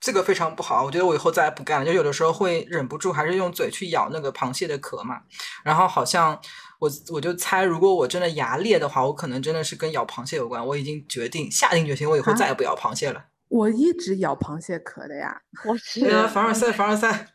[0.00, 1.86] 这个非常不好，我觉得我以后再也不干了。
[1.86, 5.22] 就有的时候会忍不住，还是用嘴去咬那个螃蟹的壳嘛，
[5.64, 6.40] 然后好像。
[6.80, 10.66] 我我就猜，如果我真的牙裂的话，我可能真的是跟咬螃蟹有关。
[10.66, 13.22] 我已经决定下定决心，我以后再也不咬螃蟹了。
[13.48, 15.42] 我一直咬螃蟹壳的呀。
[15.68, 16.00] 我是。
[16.28, 17.26] 凡尔赛，凡尔赛，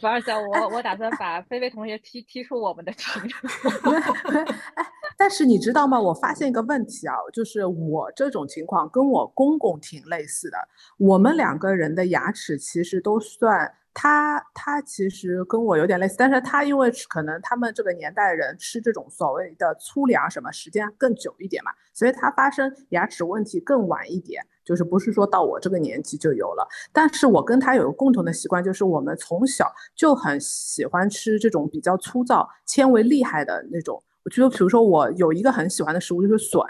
[0.00, 0.36] 凡尔赛！
[0.36, 3.22] 我我打算把菲菲同学踢踢出我们的群。
[3.22, 3.30] 哎，
[5.22, 6.00] 但是你知道吗？
[6.00, 10.58] 我发现一个问题啊，就是我这种情况跟我公公挺类似的。
[10.98, 13.72] 我们两个人的牙齿其实都算。
[13.94, 26.66] 他他其实跟我有点类似，但是他因为可能他们这个年代人吃这种所谓的粗粮什么时间更久一点嘛，所以他发生牙齿问题更晚一点，就是不是说到我这个年纪就有了。
[26.92, 34.02] 但是我跟他有个共同的习惯，就是我们从小就很喜欢吃这种比较粗糙、纤维厉害的那种。
[34.24, 36.60] 我觉得，比如说我有一个很喜欢的食物就是笋。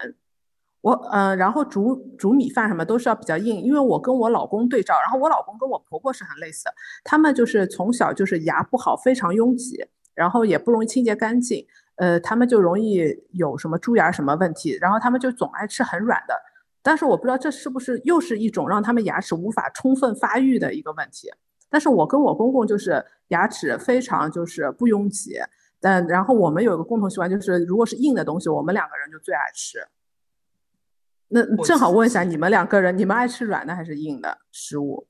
[0.81, 16.35] 我嗯，然后煮煮米饭什么都是要比较硬，因为我跟我老公对照，然后我老公跟我婆婆是很类似的，他们就是从小就是牙不好，非常拥挤，然后也不容易清洁干净，呃，他们就容易有什么蛀牙什么问题，然后他们就总爱吃很软的，
[16.83, 21.31] 但是我不知道这是不是又是一种让他们牙齿无法充分发育的一个问题，
[21.71, 25.37] 但是我跟我公公就是牙齿非常就是不拥挤，
[25.83, 29.85] 但然后我们有一个共同习惯就是如果是硬的东西，我们两个人就最爱吃。
[31.27, 35.09] 那正好问一下你们两个人，你们爱吃软的还是硬的食物？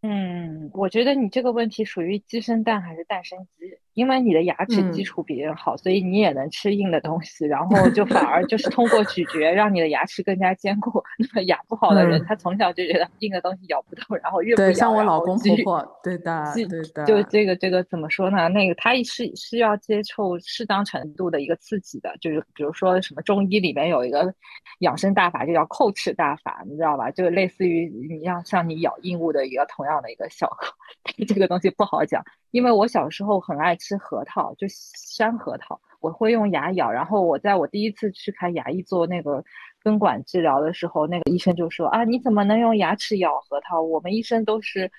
[0.00, 3.78] 嗯，我觉得你这个问题属于鸡生蛋还是蛋生鸡？
[3.94, 11.02] 因为你的牙齿基础比人好，所以你也能吃硬的东西，然后就反而就是通过咀嚼让你的牙齿更加坚固。
[11.18, 17.04] 那么牙不好的人，他从小就觉得硬的东西咬不动，然后越不咬，像我老公婆婆，对的，对的。
[17.04, 18.48] 就这个这个怎么说呢？
[18.48, 24.32] 那个他是是要接受适当程度的一个刺激的，就是比如说什么中医里面有一个
[24.78, 27.10] 养生大法，就叫叩齿大法，你知道吧？
[27.10, 30.68] 就类似于你要像你咬硬物的一个同样的一个效果。
[31.26, 36.90] 这个东西不好讲，因为我小时候很爱吃核桃，就山核桃，我会用牙咬。
[36.90, 39.42] 然后我在我第一次去看牙医做那个
[39.82, 43.82] 根管治疗的时候，那个医生就说啊，你怎么能用牙齿咬核桃？
[43.82, 44.90] 我们医生都是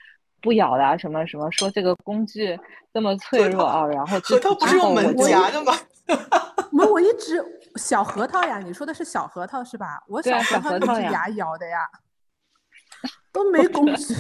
[0.41, 2.59] 不咬的啊，什么什么，说这个工具
[2.91, 3.85] 这么脆弱啊。
[3.85, 5.73] 然后核桃不是用门夹的吗？
[6.71, 7.39] 没，我一直
[7.75, 10.03] 小核桃呀，你说的是小核桃是吧？
[10.07, 11.87] 我小核桃是牙咬的呀，
[13.31, 14.15] 都没工具。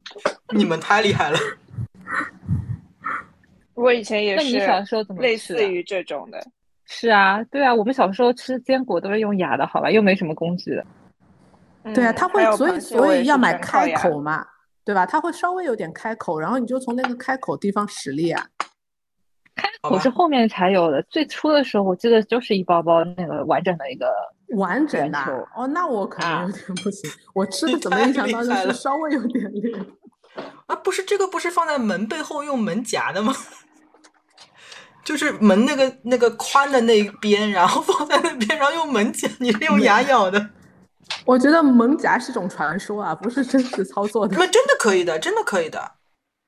[0.54, 1.38] 你们太厉害了！
[3.74, 4.44] 我以前也是。
[4.44, 6.40] 那你小时候怎么类似于这种的？
[6.86, 10.84] 是啊，对啊，我们小时候吃坚果都是用牙的，好吧，又没什么工具的。
[11.94, 14.46] 对啊，他会，所以所以要买开口嘛，
[14.84, 15.06] 对吧？
[15.06, 18.46] 他会稍微有点开口，然后你就从那个开口地方使力啊。
[19.54, 24.12] 开口是后面才有的，最初的时候我记得就是一包包那个完整的一个
[24.56, 25.18] 完整的。
[25.56, 29.72] 哦，那我可能有点不行，我吃 的怎么没想到就是稍微有点裂。
[30.66, 33.34] 啊，不是这个，不是放在门背后用门夹的吗？
[35.04, 40.50] 就是门那个那个宽的那一边，然后放在那边，然后用门夹，你是用牙咬的？
[41.26, 44.34] 我觉得门夹是种传说啊，不是真实操作的。
[44.38, 45.78] 那真的可以的，真的可以的。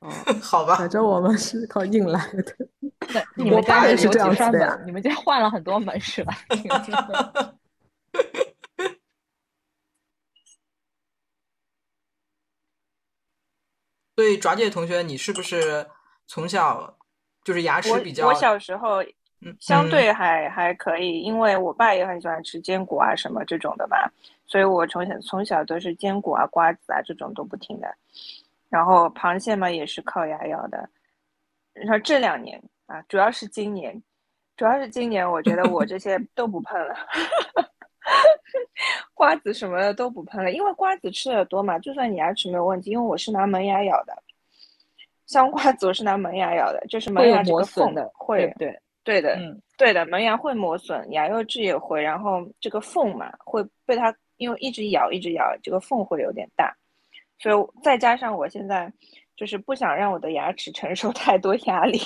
[0.01, 2.55] 哦， 好吧，反正我们是靠硬来的。
[3.35, 6.35] 你们家也是这样子的，你们家换了很多门是吧？
[14.17, 15.87] 所以，爪姐同学，你是不是
[16.27, 16.97] 从小
[17.45, 18.27] 就是牙齿比较？
[18.27, 19.05] 我小时候
[19.61, 24.11] 相对还还可以，因为我爸也很喜欢吃坚果啊什么这种的吧，
[24.47, 27.95] 所以我从小从小都是坚果啊、瓜子啊这种都不停的。
[28.71, 30.89] 然后螃蟹嘛也是靠牙咬的。
[31.75, 34.03] 然后这两年啊，主要是今年，
[34.57, 36.97] 主要是今年，我觉得我这些都不碰了，
[39.15, 44.17] 瓜子什么的都不喷了，因为瓜子吃的多嘛，就算你牙齿没有问题，因为我是拿门牙咬的，
[45.27, 56.77] 像瓜子我是拿门牙咬的，就是门牙这个缝的会，对对的，嗯，对的，门牙会磨损，牙釉质也会，然后这个缝嘛会被它因为一直咬一直咬，这个缝会有点大，
[57.39, 58.93] 所以再加上我现在
[59.37, 62.01] 就是不想让我的牙齿承受太多 压力，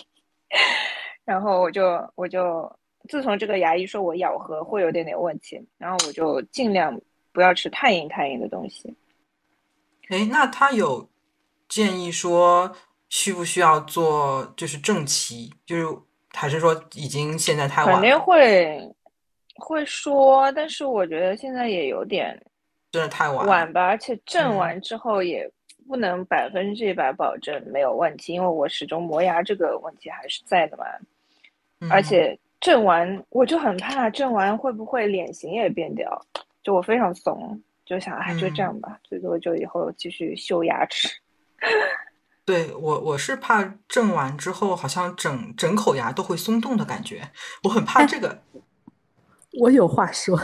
[1.24, 2.70] 然后我就我就
[3.10, 6.98] 自从这个牙医说我咬合会有点点问题，然后我就尽量
[7.32, 8.94] 不要吃太硬太硬的东西。
[10.08, 11.10] 哎，那他有
[11.68, 12.72] 建议说
[13.08, 15.84] 需不需要做就是正畸，就是
[16.32, 17.94] 还是说已经现在太晚？
[17.94, 18.80] 肯定会
[19.56, 22.40] 会说，但是我觉得现在也有点
[22.92, 25.50] 真的太晚晚吧，而且正完之后也
[25.88, 30.84] 不能百分之一百保证没有问题，因为我始终磨牙这个问题还是在的嘛。
[31.90, 36.24] 而且正完我就很怕正完会不会脸型也变掉，
[36.62, 37.60] 就我非常怂。
[37.86, 41.08] 就想，哎，就这样吧，最多就以后继续修牙齿。
[42.46, 47.32] 对我，我是怕正完之后，好像整整口牙都会松动的感觉，
[47.64, 48.42] 我很怕这个。
[49.60, 50.40] 我有话说。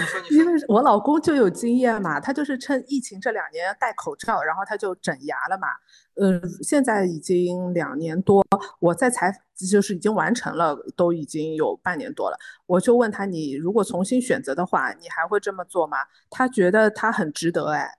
[0.00, 5.68] 你说，因为我老公就有经验嘛，他就是趁疫情这两年戴口罩，然后他就整牙了嘛。
[6.14, 8.44] 嗯，现在已经两年多，
[8.80, 12.36] 我在采就是已经完成了，都已经有半年多了。
[12.66, 15.98] 我就问他，你如果重新选择的话，你还会这么做吗？
[16.28, 17.98] 他觉得他很值得，哎，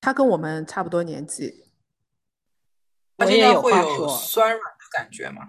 [0.00, 1.66] 他跟我们差不多年纪。
[3.18, 5.48] 他现在会有酸软的感觉吗？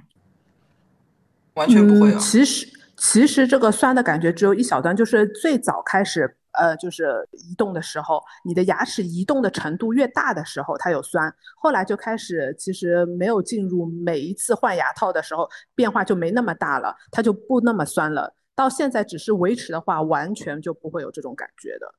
[1.56, 2.20] 完全不会啊。
[2.20, 2.83] 其实。
[3.06, 11.32] 其实这个酸的感觉只有一小段，就是最早开始，呃，就是移动的时候，你的牙齿移动的程度越大的时候，它有酸。
[11.58, 18.34] 后来就开始，其实没有进入每一次换牙套的时候，变化就没那么大了，它就不那么酸了。
[18.56, 21.94] 到现在只是维持的话，完全就不会有这种感觉的。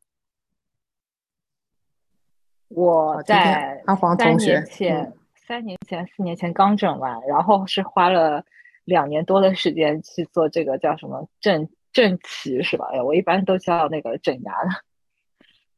[2.69, 5.13] 我在阿黄同学，三年前、
[5.47, 8.43] 三年前、四年前刚整完，然后是花了。
[8.85, 12.89] 两年多的时间去做这个叫什么正正畸是吧？
[12.93, 14.70] 哎，我一般都叫那个整牙的。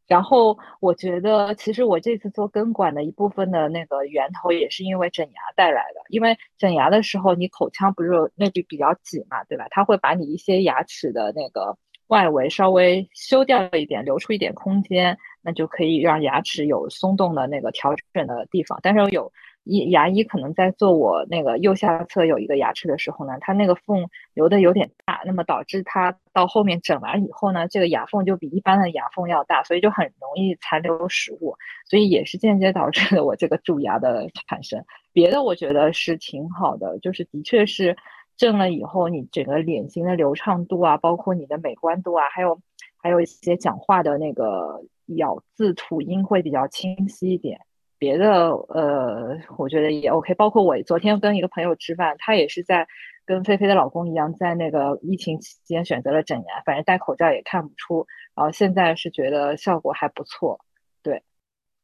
[0.07, 6.01] 然后我觉得，其实我这次做根管的一部分的那个源头也是因为整牙带来的。
[6.09, 9.67] 因为整牙的时候，你口腔不是那里比较挤嘛，对吧？
[9.71, 11.77] 它会把你一些牙齿的那个
[12.07, 18.79] 外围稍微修掉一点，留出一点空间，那就可以让牙齿有松动的那个调整的地方。
[18.83, 19.33] 但是有。
[19.67, 34.85] 医牙医可能在做我那个右下侧有一个牙齿的时候呢，他那个缝留的有点大，那么导致他到后面整完以后呢，这个牙缝就比一般的牙缝要大，所以就很容易残留食物，所以也是间接导致了我这个蛀牙的产生。
[35.13, 37.97] 别的我觉得是挺好的，就是的确是
[38.37, 42.61] 正了以后，你整个脸型的流畅度啊，包括你的美观度啊，还有
[43.03, 44.81] 还有一些讲话的那个
[45.17, 47.61] 咬字吐音会比较清晰一点。
[47.99, 50.35] 别的呃，我觉得也 OK。
[50.35, 52.87] 包括我昨天跟一个朋友吃饭，他也是在
[53.25, 58.07] 跟菲菲的老公一样，在那个疫情期间选择了整牙，反正戴口罩也看不出。
[58.35, 60.61] 然后现在是觉得效果还不错。
[61.03, 61.23] 对，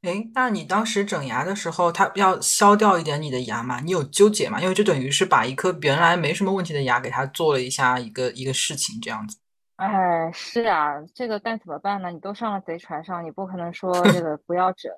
[0.03, 3.81] 哎，那你当时整牙的时候，他要削掉一点你的牙吗？
[3.81, 4.61] 你有纠结吗？
[4.61, 9.39] 因为就等于是把一颗原来没什么问题的牙给他做了一下一个一个事情，这样子。
[9.77, 12.11] 哎，是啊，这个该怎么办呢？
[12.11, 14.93] 你都上了贼船上，你不可能说这个不要整。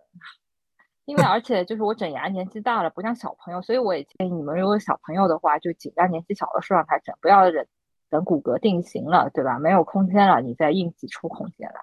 [1.06, 7.66] 因为而且就是我整牙年纪大了，不像小朋友，所以我也建议你们，如果小朋友的话，就尽量年纪小的时候让他整，不要忍
[8.08, 9.58] 等骨骼定型了，对吧？
[9.58, 11.74] 没有空间了，你再硬挤出空间来。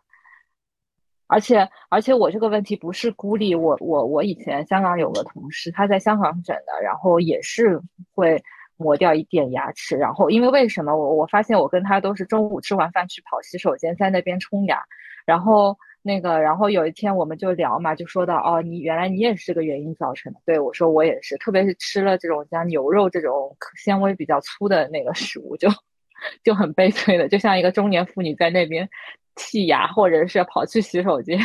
[1.28, 7.80] 而且而且我这个问题不是孤立，我我我以前香港有个同事，他在香港整的，然后也是
[8.16, 8.44] 会
[8.76, 14.84] 磨掉一点牙齿，然后因为为什么我我发现我跟他都是中午吃完饭去跑洗手间，在那边冲牙，
[15.26, 15.78] 然后。
[16.04, 20.40] 那个，然后有一天我们就聊嘛，就说到哦，你原来你也是这个原因造成的。
[20.46, 25.70] 对我说我也是，特别是吃了这种像牛肉这种纤维比较粗的那个食物，就
[26.44, 28.90] 就很悲催的，就像一个中年妇女在那边
[29.36, 31.40] 剔牙，或者是跑去洗手间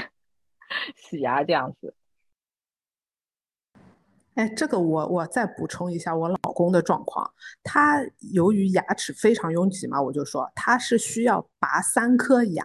[0.96, 1.94] 洗牙这样子。
[4.36, 7.30] 哎，这个我我再补充一下我老公的状况，
[7.62, 8.02] 他
[8.32, 12.64] 由于牙齿非常拥挤嘛，我就说他是需要拔三颗牙。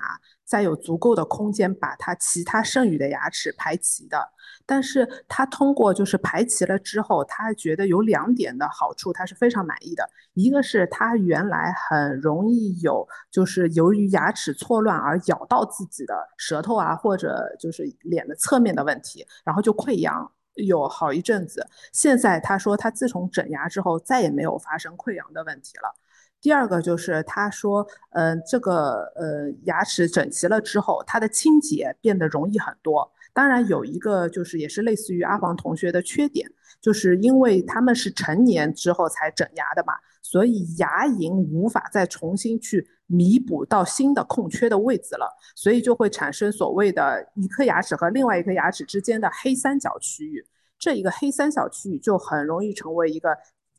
[0.52, 4.20] 再有足够的空间把它其他剩余的牙齿排齐的，
[4.66, 10.06] 但是他通过就是排齐了之后，他觉得有两点的好处，他是非常满意的。
[10.34, 21.66] 一个是他原来很容易有就是由于牙齿错乱而咬到自己的舌头啊，或者就是脸的侧面的问题，然后就溃疡有好一阵子。
[21.94, 25.96] 现在他说他自从整牙之后再也没有发生溃疡的问题了。
[26.42, 33.10] 第二个就是他说，嗯，这个呃牙齿整齐了之后，它的清洁变得容易很多。
[33.32, 36.50] 当然有一个就是也是类似于阿黄同学的缺点，
[36.82, 50.44] 就是因为他们是成年之后才整牙的嘛，所以牙龈无法再重新去弥补到新的空缺的位置了，所以就会产生所谓的一颗牙齿和另外一颗牙齿之间的黑三角区域。
[50.80, 53.30] 这一个黑三角区域就很容易成为一个。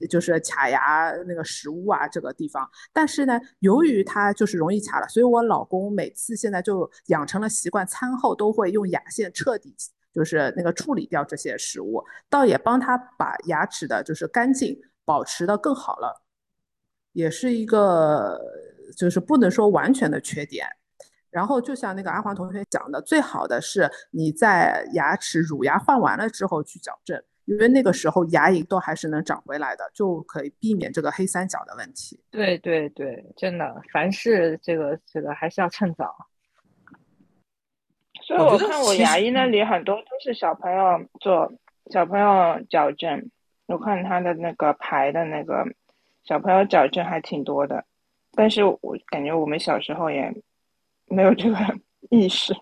[0.09, 2.69] 就是卡牙那个食物啊，这个地方。
[2.93, 9.75] 但是呢，由于它就是容易卡了，所以我老公每次现在就养成了习惯，餐后都会用牙线彻底
[10.13, 16.23] 就是那个处理掉这些食物，倒也帮他把牙齿的就是干净保持的更好了，
[17.13, 18.39] 也是一个
[18.97, 20.67] 就是不能说完全的缺点。
[21.31, 27.23] 然后就像那个阿黄同学讲的，最好的是你在牙齿乳牙换完了之后去矫正。
[27.47, 32.21] 因为那个时候牙龈都还是能长回来的，就可以避免这个黑三角的问题。
[32.31, 36.15] 对对对，真的，凡事这个这个还是要趁早。
[38.23, 41.53] 所以我看我牙医那里很多都是小朋友做
[41.91, 43.31] 小朋友矫正，
[43.67, 45.65] 我看他的那个排的那个
[46.25, 47.85] 小朋友矫正还挺多的，
[48.33, 50.33] 但是我感觉我们小时候也
[51.07, 51.57] 没有这个
[52.11, 52.55] 意识。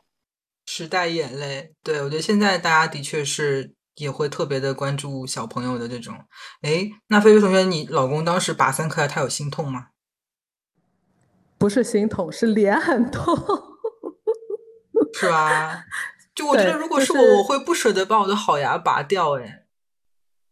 [0.64, 3.74] 时代眼泪，对我觉得现在大家的确是。
[4.01, 6.25] 也会特别的关注小朋友的这种，
[6.63, 9.89] 哎，那菲菲同学，你老公当时拔三颗牙，他有心痛吗？
[11.59, 13.37] 不是心痛，是脸很痛，
[15.15, 15.85] 是吧？
[16.35, 19.60] 就我觉得，如果是我，我会不舍得把我的好牙拔掉，哎。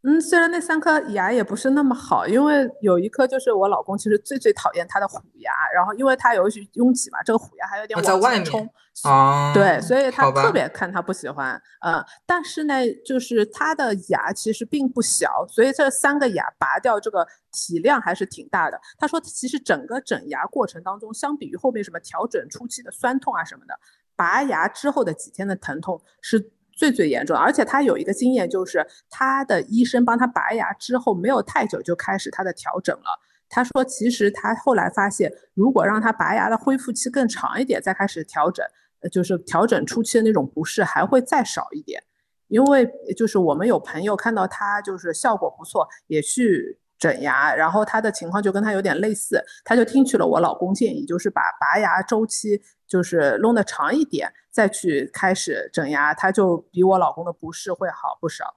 [0.02, 8.68] 嗯，虽然那三颗牙也不是那么好，因为有一颗就是我老公其实最最讨厌他的虎牙，然后因为他有一拥挤嘛，这个虎牙还有点往外冲，
[9.02, 12.74] 啊，对，所以他特别看他不喜欢，嗯，但是呢，
[13.04, 18.80] 就是他的牙其实并不小，所以这三个牙拔掉这个体量还是挺大的。
[18.98, 23.74] 他说，其实整个整牙过程当中，相比于后面什么调整初期的酸痛啊什么的，
[24.14, 26.52] 拔牙之后的几天的疼痛是。
[26.78, 33.20] 最最严重，而且他有一个经验，就是他的医生帮他拔牙之后，没有太久就开始他的调整了。
[33.48, 38.64] 他说，其实他后来发现，如果让他拔牙的恢复期更长一点，再开始调整，
[39.10, 42.00] 就是调整初期的那种不适还会再少一点。
[42.46, 46.78] 因为就是我们有朋友看到他就是效果不错，也去。
[46.98, 58.56] 整牙，然后他的情况就跟他有点类似，他就听取了我老公建议，就是把拔牙周期就是弄得长一点，再去开始整牙，他就比我老公的不适会好不少。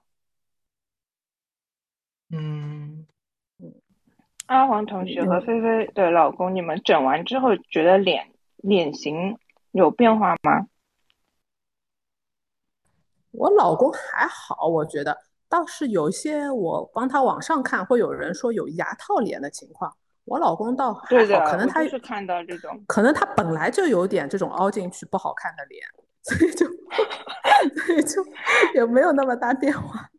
[2.34, 3.06] 嗯
[3.60, 3.74] 嗯，
[4.48, 9.38] 阿黄同学和菲菲的老公，你们整完之后觉得脸脸型
[9.72, 10.68] 有变化吗？
[13.32, 15.18] 我老公还好，我觉得。
[15.52, 19.94] 倒是有一些，我帮他网上看，会有人说有牙套脸的情况。
[20.24, 25.86] 我老公倒还好，可能他是看到这种，可能他本来就有点这种凹进去不好看的脸，
[26.24, 26.66] 所以就
[27.84, 28.24] 所以就
[28.76, 30.10] 也没有那么大变化。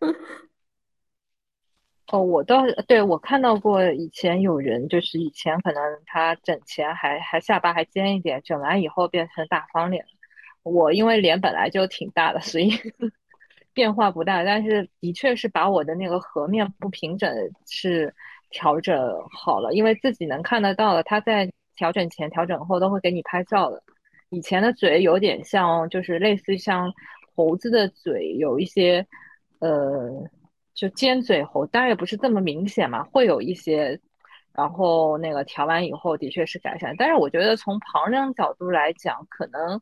[2.12, 10.06] 哦，我倒对我看到过，以前有人就是以前可能他整前还还下巴还尖一点，整完以后变成大方脸。
[10.62, 12.70] 我因为脸本来就挺大的，所以。
[13.74, 17.32] 变化不大，但是的确是把我的那个颌面不平整
[17.66, 18.14] 是
[18.50, 18.96] 调整
[19.30, 23.82] 好了，因为自己能看得到的，他在调整前、调整后都会给你拍照的。
[24.30, 26.92] 以前的嘴有点像，就是类似像
[27.34, 29.06] 猴子的嘴，有一些
[29.60, 30.10] 呃，
[30.74, 34.00] 就尖嘴猴，当然也不是这么明显嘛，会有一些。
[34.54, 39.80] 然后那个调完以后的确是改善，但是我觉得从旁人角度来讲，可能。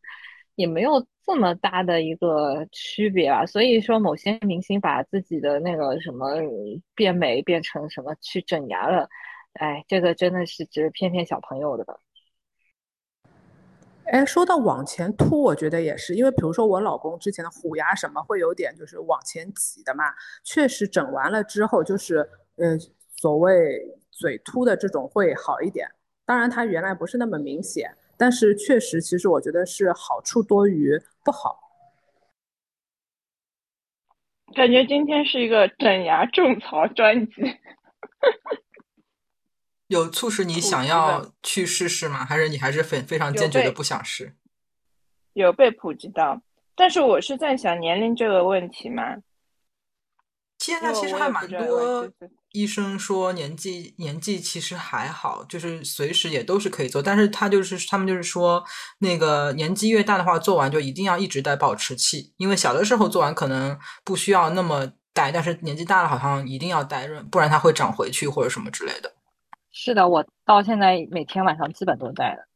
[0.61, 6.34] 也没有这么大的一个区别吧，所以说某些明星把自己的那个什么
[6.94, 9.08] 变美变成什么去整牙了，
[9.54, 11.96] 哎，这个真的是只是骗骗小朋友的吧。
[14.04, 20.04] 哎，说到往前凸，我觉得也是，因为比如说我老公之前的虎牙什么会有点就是往前挤的嘛，
[20.44, 22.78] 确实整完了之后就是嗯，
[23.16, 23.80] 所谓
[24.11, 25.88] 嘴凸的这种会好一点，
[26.26, 27.94] 当然他原来不是那么明显。
[28.20, 31.58] 但是确实，其实我觉得是好处多于不好。
[34.54, 37.32] 感觉今天是一个整牙种草专辑。
[39.88, 42.26] 有促使你想要去试试吗？
[42.26, 44.34] 还是你还是非非常坚决的不想试？
[45.32, 46.42] 有被普及到，
[46.74, 49.16] 但是我是在想年龄这个问题嘛。
[50.58, 52.12] 现在其实还蛮多。
[52.53, 58.64] 医生说年纪年纪其实还好，就是随时也都是可以做，但是他就是他们就是说
[58.98, 69.12] 那个年纪越大的话，做完就一定要一直戴保持器，因为小的时候做完可能不需要那么戴，但是年纪大了好像一定要戴润，不然它会长回去或者什么之类的。
[69.72, 72.49] 是的，我到现在每天晚上基本都戴的。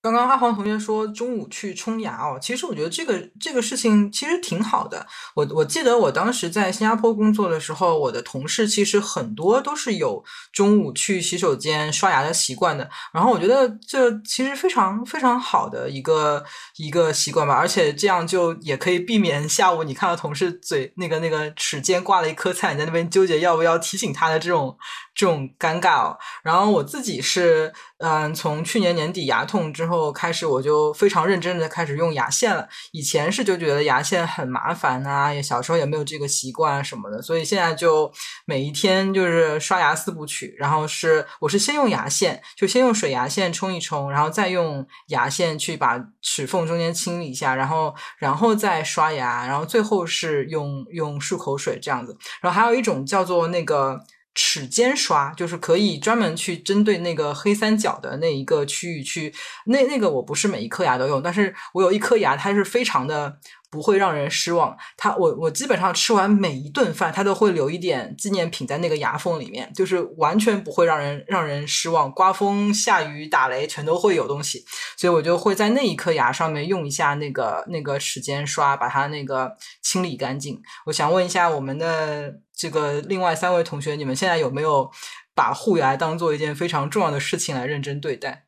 [0.00, 5.04] 刚刚阿黄同学说中午去冲牙哦，其实我觉得这个这个事情其实挺好的。
[5.34, 10.22] 我我记得我当时在新加坡工作的时候，我的同事其实很多都是有
[10.52, 12.88] 中午去洗手间刷牙的习惯的。
[13.12, 16.44] 然后我觉得这其实非常非常好的一个
[16.76, 24.78] 一个习惯吧，而且这样就也可以避免下午你看到同事嘴那个那个齿间挂了一颗菜，你在那边纠结要不要提醒他的这种
[25.12, 26.16] 这种尴尬哦。
[26.44, 32.68] 然后我自己是嗯，从去年年底牙痛之后开始，我就非常认真的开始用牙线了。
[32.92, 38.08] 以前是就觉得牙线很麻烦呐，也小时候也没有这个习惯啊什么的，所以现在就
[38.44, 40.54] 每一天就是刷牙四部曲。
[40.58, 52.16] 然后是我是先用牙线，就先用水牙线冲一冲，然后再用牙线去把齿缝中间清理一下，然后然后再刷牙，然后最后是用用漱口水这样子。
[52.40, 53.98] 然后还有一种叫做那个。
[54.34, 59.34] 齿尖刷就是可以专门去针对那个黑三角的那一个区域去，
[59.66, 63.38] 那那个我不是每一颗牙都用，但是我有一颗牙，它是非常的。
[63.70, 64.74] 不会让人失望。
[64.96, 72.10] 它我我基本上吃完每一顿饭，它都会留一点纪念品在那个牙缝里面，就是完全不会让人让人失望。
[72.12, 74.64] 刮风下雨打雷全都会有东西，
[74.96, 80.58] 所以我就会在那一颗牙上面用一下那个那个齿尖刷，把它那个清理干净。
[80.86, 84.90] 我想问一下我们的这个另外三位同学，你们现在有没有
[85.32, 88.46] 把护牙当做一件非常重要的事情来认真对待？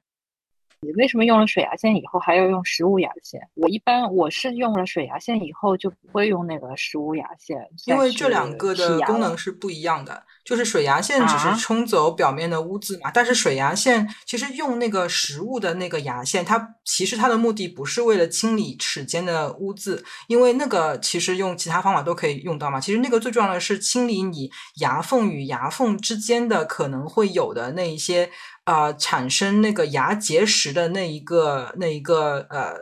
[0.80, 3.40] 你为什么用了水牙线以后还要用食物牙线？
[3.54, 7.56] 我一般我是用了水牙线以后就不会用那个食物牙线，
[7.86, 10.24] 因为这两个的功能是不一样的。
[10.50, 22.80] 就是水牙线只是冲走表面的污渍嘛，但是水牙线其实用那个食物的那个牙线，它其实它的目的不是为了清理齿间的污渍，因为那个其实用其他方法都可以用到嘛。
[22.80, 28.28] 其实那个最重要的是清理你牙缝与牙缝之间的可能会有的那一些。
[28.64, 32.72] 啊，产生那个牙结石的那一个、那一个呃，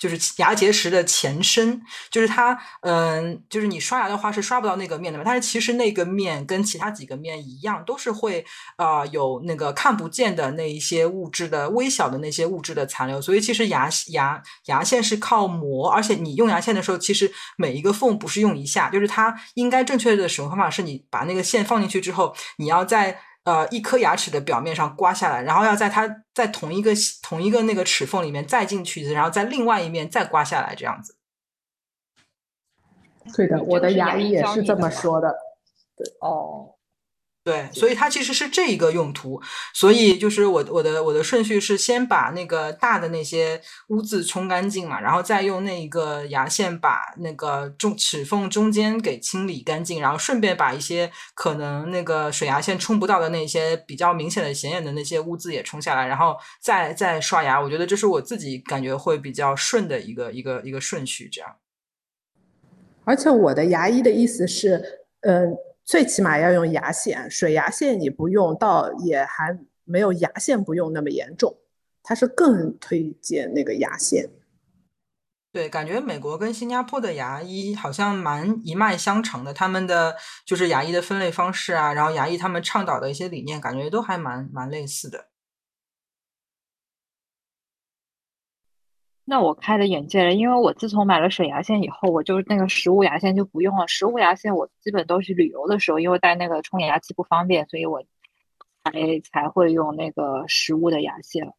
[0.00, 5.24] 就是牙结石的前身，就是它，嗯，就是你刷牙的话是刷不到那个面的嘛。
[5.24, 8.42] 但是其实那个面跟其他几个面一样，都是会
[8.76, 13.20] 啊有那个看不见的那一些物质的微小的那些物质的残留。
[13.20, 23.20] 所以其实牙牙牙线是靠磨，而且你用牙线的时候，其实每一个缝不是用一下，就是它应该正确的使用方法是你把那个线放进去之后，你要在。
[23.50, 31.16] 呃，一颗牙齿的表面上刮下来，然后要在它在同一个同一个那个齿缝里面再进去一次，然后在另外一面再刮下来，这样子。
[33.34, 35.36] 对的，我的牙医也是这么说的。
[35.96, 36.76] 对，哦。
[37.42, 39.40] 对，所以它其实是这一个用途，
[39.72, 57.58] 所以就是我我的我的顺序是先把那个大的那些污渍冲干净嘛，然后再用那一个牙线把那个中齿缝中间给清理干净，然后顺便把一些可能那个水牙线冲不到的那些比较明显的显眼的那些污渍也冲下来，然后再再刷牙。
[57.58, 61.56] 我觉得这是我自己感觉会比较顺的一个一个一个顺序，这样。
[63.04, 65.56] 而且我的牙医的意思是，嗯。
[65.90, 71.56] 最起码要用牙线，水牙线你不用，倒也还没有牙线不用那么严重。
[72.04, 74.30] 他是更推荐那个牙线。
[75.52, 80.14] 对，感觉美国跟新加坡的牙医好像蛮一脉相承的，他们的
[80.44, 85.29] 就是牙医的分类方式啊，然后牙医他们倡导的一些理念，感觉都还蛮蛮类似的。
[89.24, 93.86] 那我开了眼界了，因为我自从买了水牙线以后，我就那个食物牙线就不用了。
[93.86, 98.02] 食物牙线我基本都是旅游的时候，因为带那个冲牙器不方便，所以我
[98.82, 101.52] 才才会用那个食物的牙线。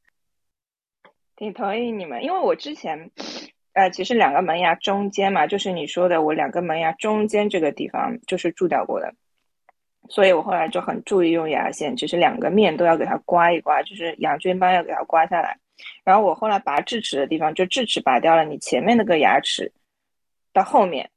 [1.38, 3.10] 挺同意你们，因为我之前
[3.74, 9.14] 呃，其实两个门牙中间嘛，就是你说的我两个门牙中间这个地方就是蛀掉过的，
[10.10, 15.58] 所以我后来就很注意用牙线，就是两个面都要给它刮一刮，就是牙菌斑要给它刮下来。
[16.04, 19.72] 然后我后来拔智齿的地方，就智齿拔掉了，你前面那个牙齿
[20.54, 21.10] 到后面，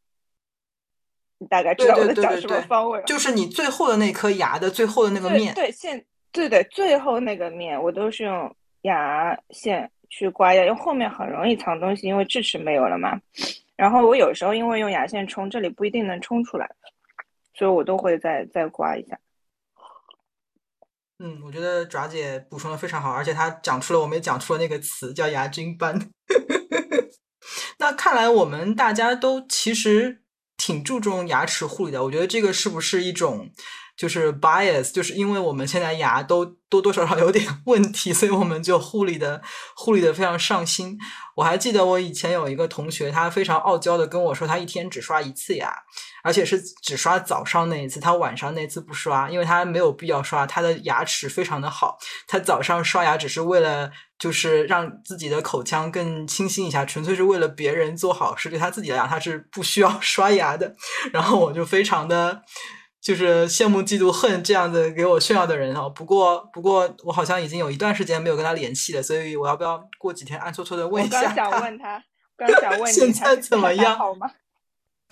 [1.39, 5.55] 你大概知道我在讲什么方位就是你最后的那颗牙的最后的那个面。
[5.55, 13.21] 对，现对对，最后那个面我都是用牙线去刮掉，因为后面很容易藏东西，因为智齿没有了嘛。
[13.77, 16.71] 然后我有时候因为用牙线冲，这里不一定能冲出来，
[17.55, 19.19] 所以我都会再再刮一下。
[21.21, 26.11] 嗯，我觉得爪姐补充的非常好，而且她讲出了我没讲出的那个词，叫牙菌斑。
[27.79, 30.23] 那看来我们大家都其实
[30.57, 32.03] 挺注重牙齿护理的。
[32.03, 33.49] 我觉得这个是不是一种
[33.97, 39.41] 就是 bias，就是因为我们现在牙都多多少少有点 问题，所以我们就护理的
[39.77, 40.99] 护理的非常上心。
[41.37, 45.73] 我还记得我以前有一个同学，他非常傲娇的跟我说，他一天只刷一次牙。
[46.25, 51.97] 而且是只刷早上那一次，他晚上那次不刷，因为他没有必要刷，他的牙齿非常的好。
[52.27, 53.93] 他早上刷牙只是为了。
[54.17, 60.75] 就是让自己的口腔更清新一下，纯粹是为了别人做好事，对他自己来讲他是不需要 刷牙的。
[61.13, 62.41] 然后我就非常的。
[63.03, 65.91] 就是羡慕嫉妒恨这样的给我炫耀的人哦。
[65.91, 71.35] 不过，不过我好像已经有一段时间没有跟他联系了，所以我要不要过几天暗搓搓的问一下他？
[71.35, 72.03] 刚想问他，
[72.39, 73.99] 刚想问你 现在怎么样？
[73.99, 74.31] 好吗？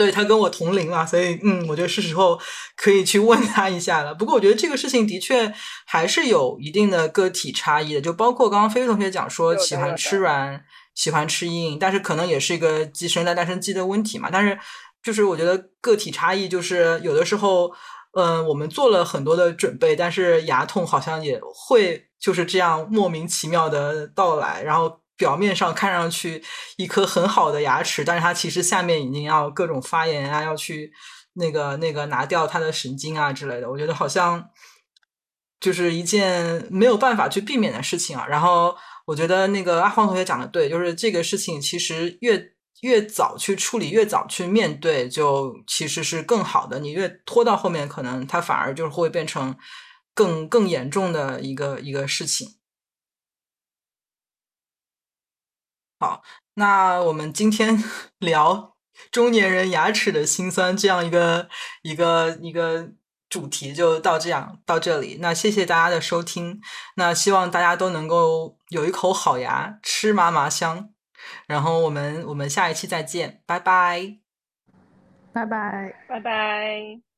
[0.03, 2.39] 对他跟我同龄嘛，所以嗯，我觉得是时候
[2.77, 4.15] 可以去问他一下了。
[4.15, 5.53] 不过我觉得这个事情的确
[5.87, 10.63] 还是有一定的个体差异的，就包括刚刚飞飞同学讲说喜欢吃软，
[10.95, 14.29] 喜欢吃硬，但是可能也是一个鸡生蛋蛋生鸡的问题嘛。
[14.33, 14.59] 但是。
[15.05, 17.73] 就是我觉得个体差异，就是有的时候，
[18.17, 24.63] 嗯，我们做了很多的准备，但是牙痛好像也会就是这样莫名其妙的到来。
[24.63, 26.43] 然后表面上看上去
[26.77, 30.93] 一颗很好的牙齿，但是它其实下面已经要各种发炎啊，要去
[31.35, 33.71] 那个那个拿掉它的神经啊之类的。
[33.71, 34.51] 我觉得好像
[35.61, 38.27] 就是一件没有办法去避免的事情啊。
[38.27, 38.75] 然后
[39.07, 42.51] 我觉得那个阿黄同学讲的对，就是这个事情其实越。
[42.83, 46.81] 越早去处理，越早去面对，就其实是更好的。
[46.81, 49.55] 你越拖到后面，可能它反而就是会变成
[50.15, 52.49] 更更严重的一个一个事情。
[56.03, 56.21] 好，
[56.55, 57.81] 那我们今天
[58.19, 58.75] 聊
[59.13, 61.49] 中年人牙齿的辛酸这样一个
[61.83, 62.91] 一个一个
[63.29, 65.19] 主题就到这样到这里。
[65.21, 66.61] 那谢谢大家的收听，
[66.97, 70.91] 那希望大家都能够有一口好牙，吃嘛嘛香。
[71.47, 74.19] 然后我们我们下一期再见，拜拜，
[75.33, 77.12] 拜拜，拜拜。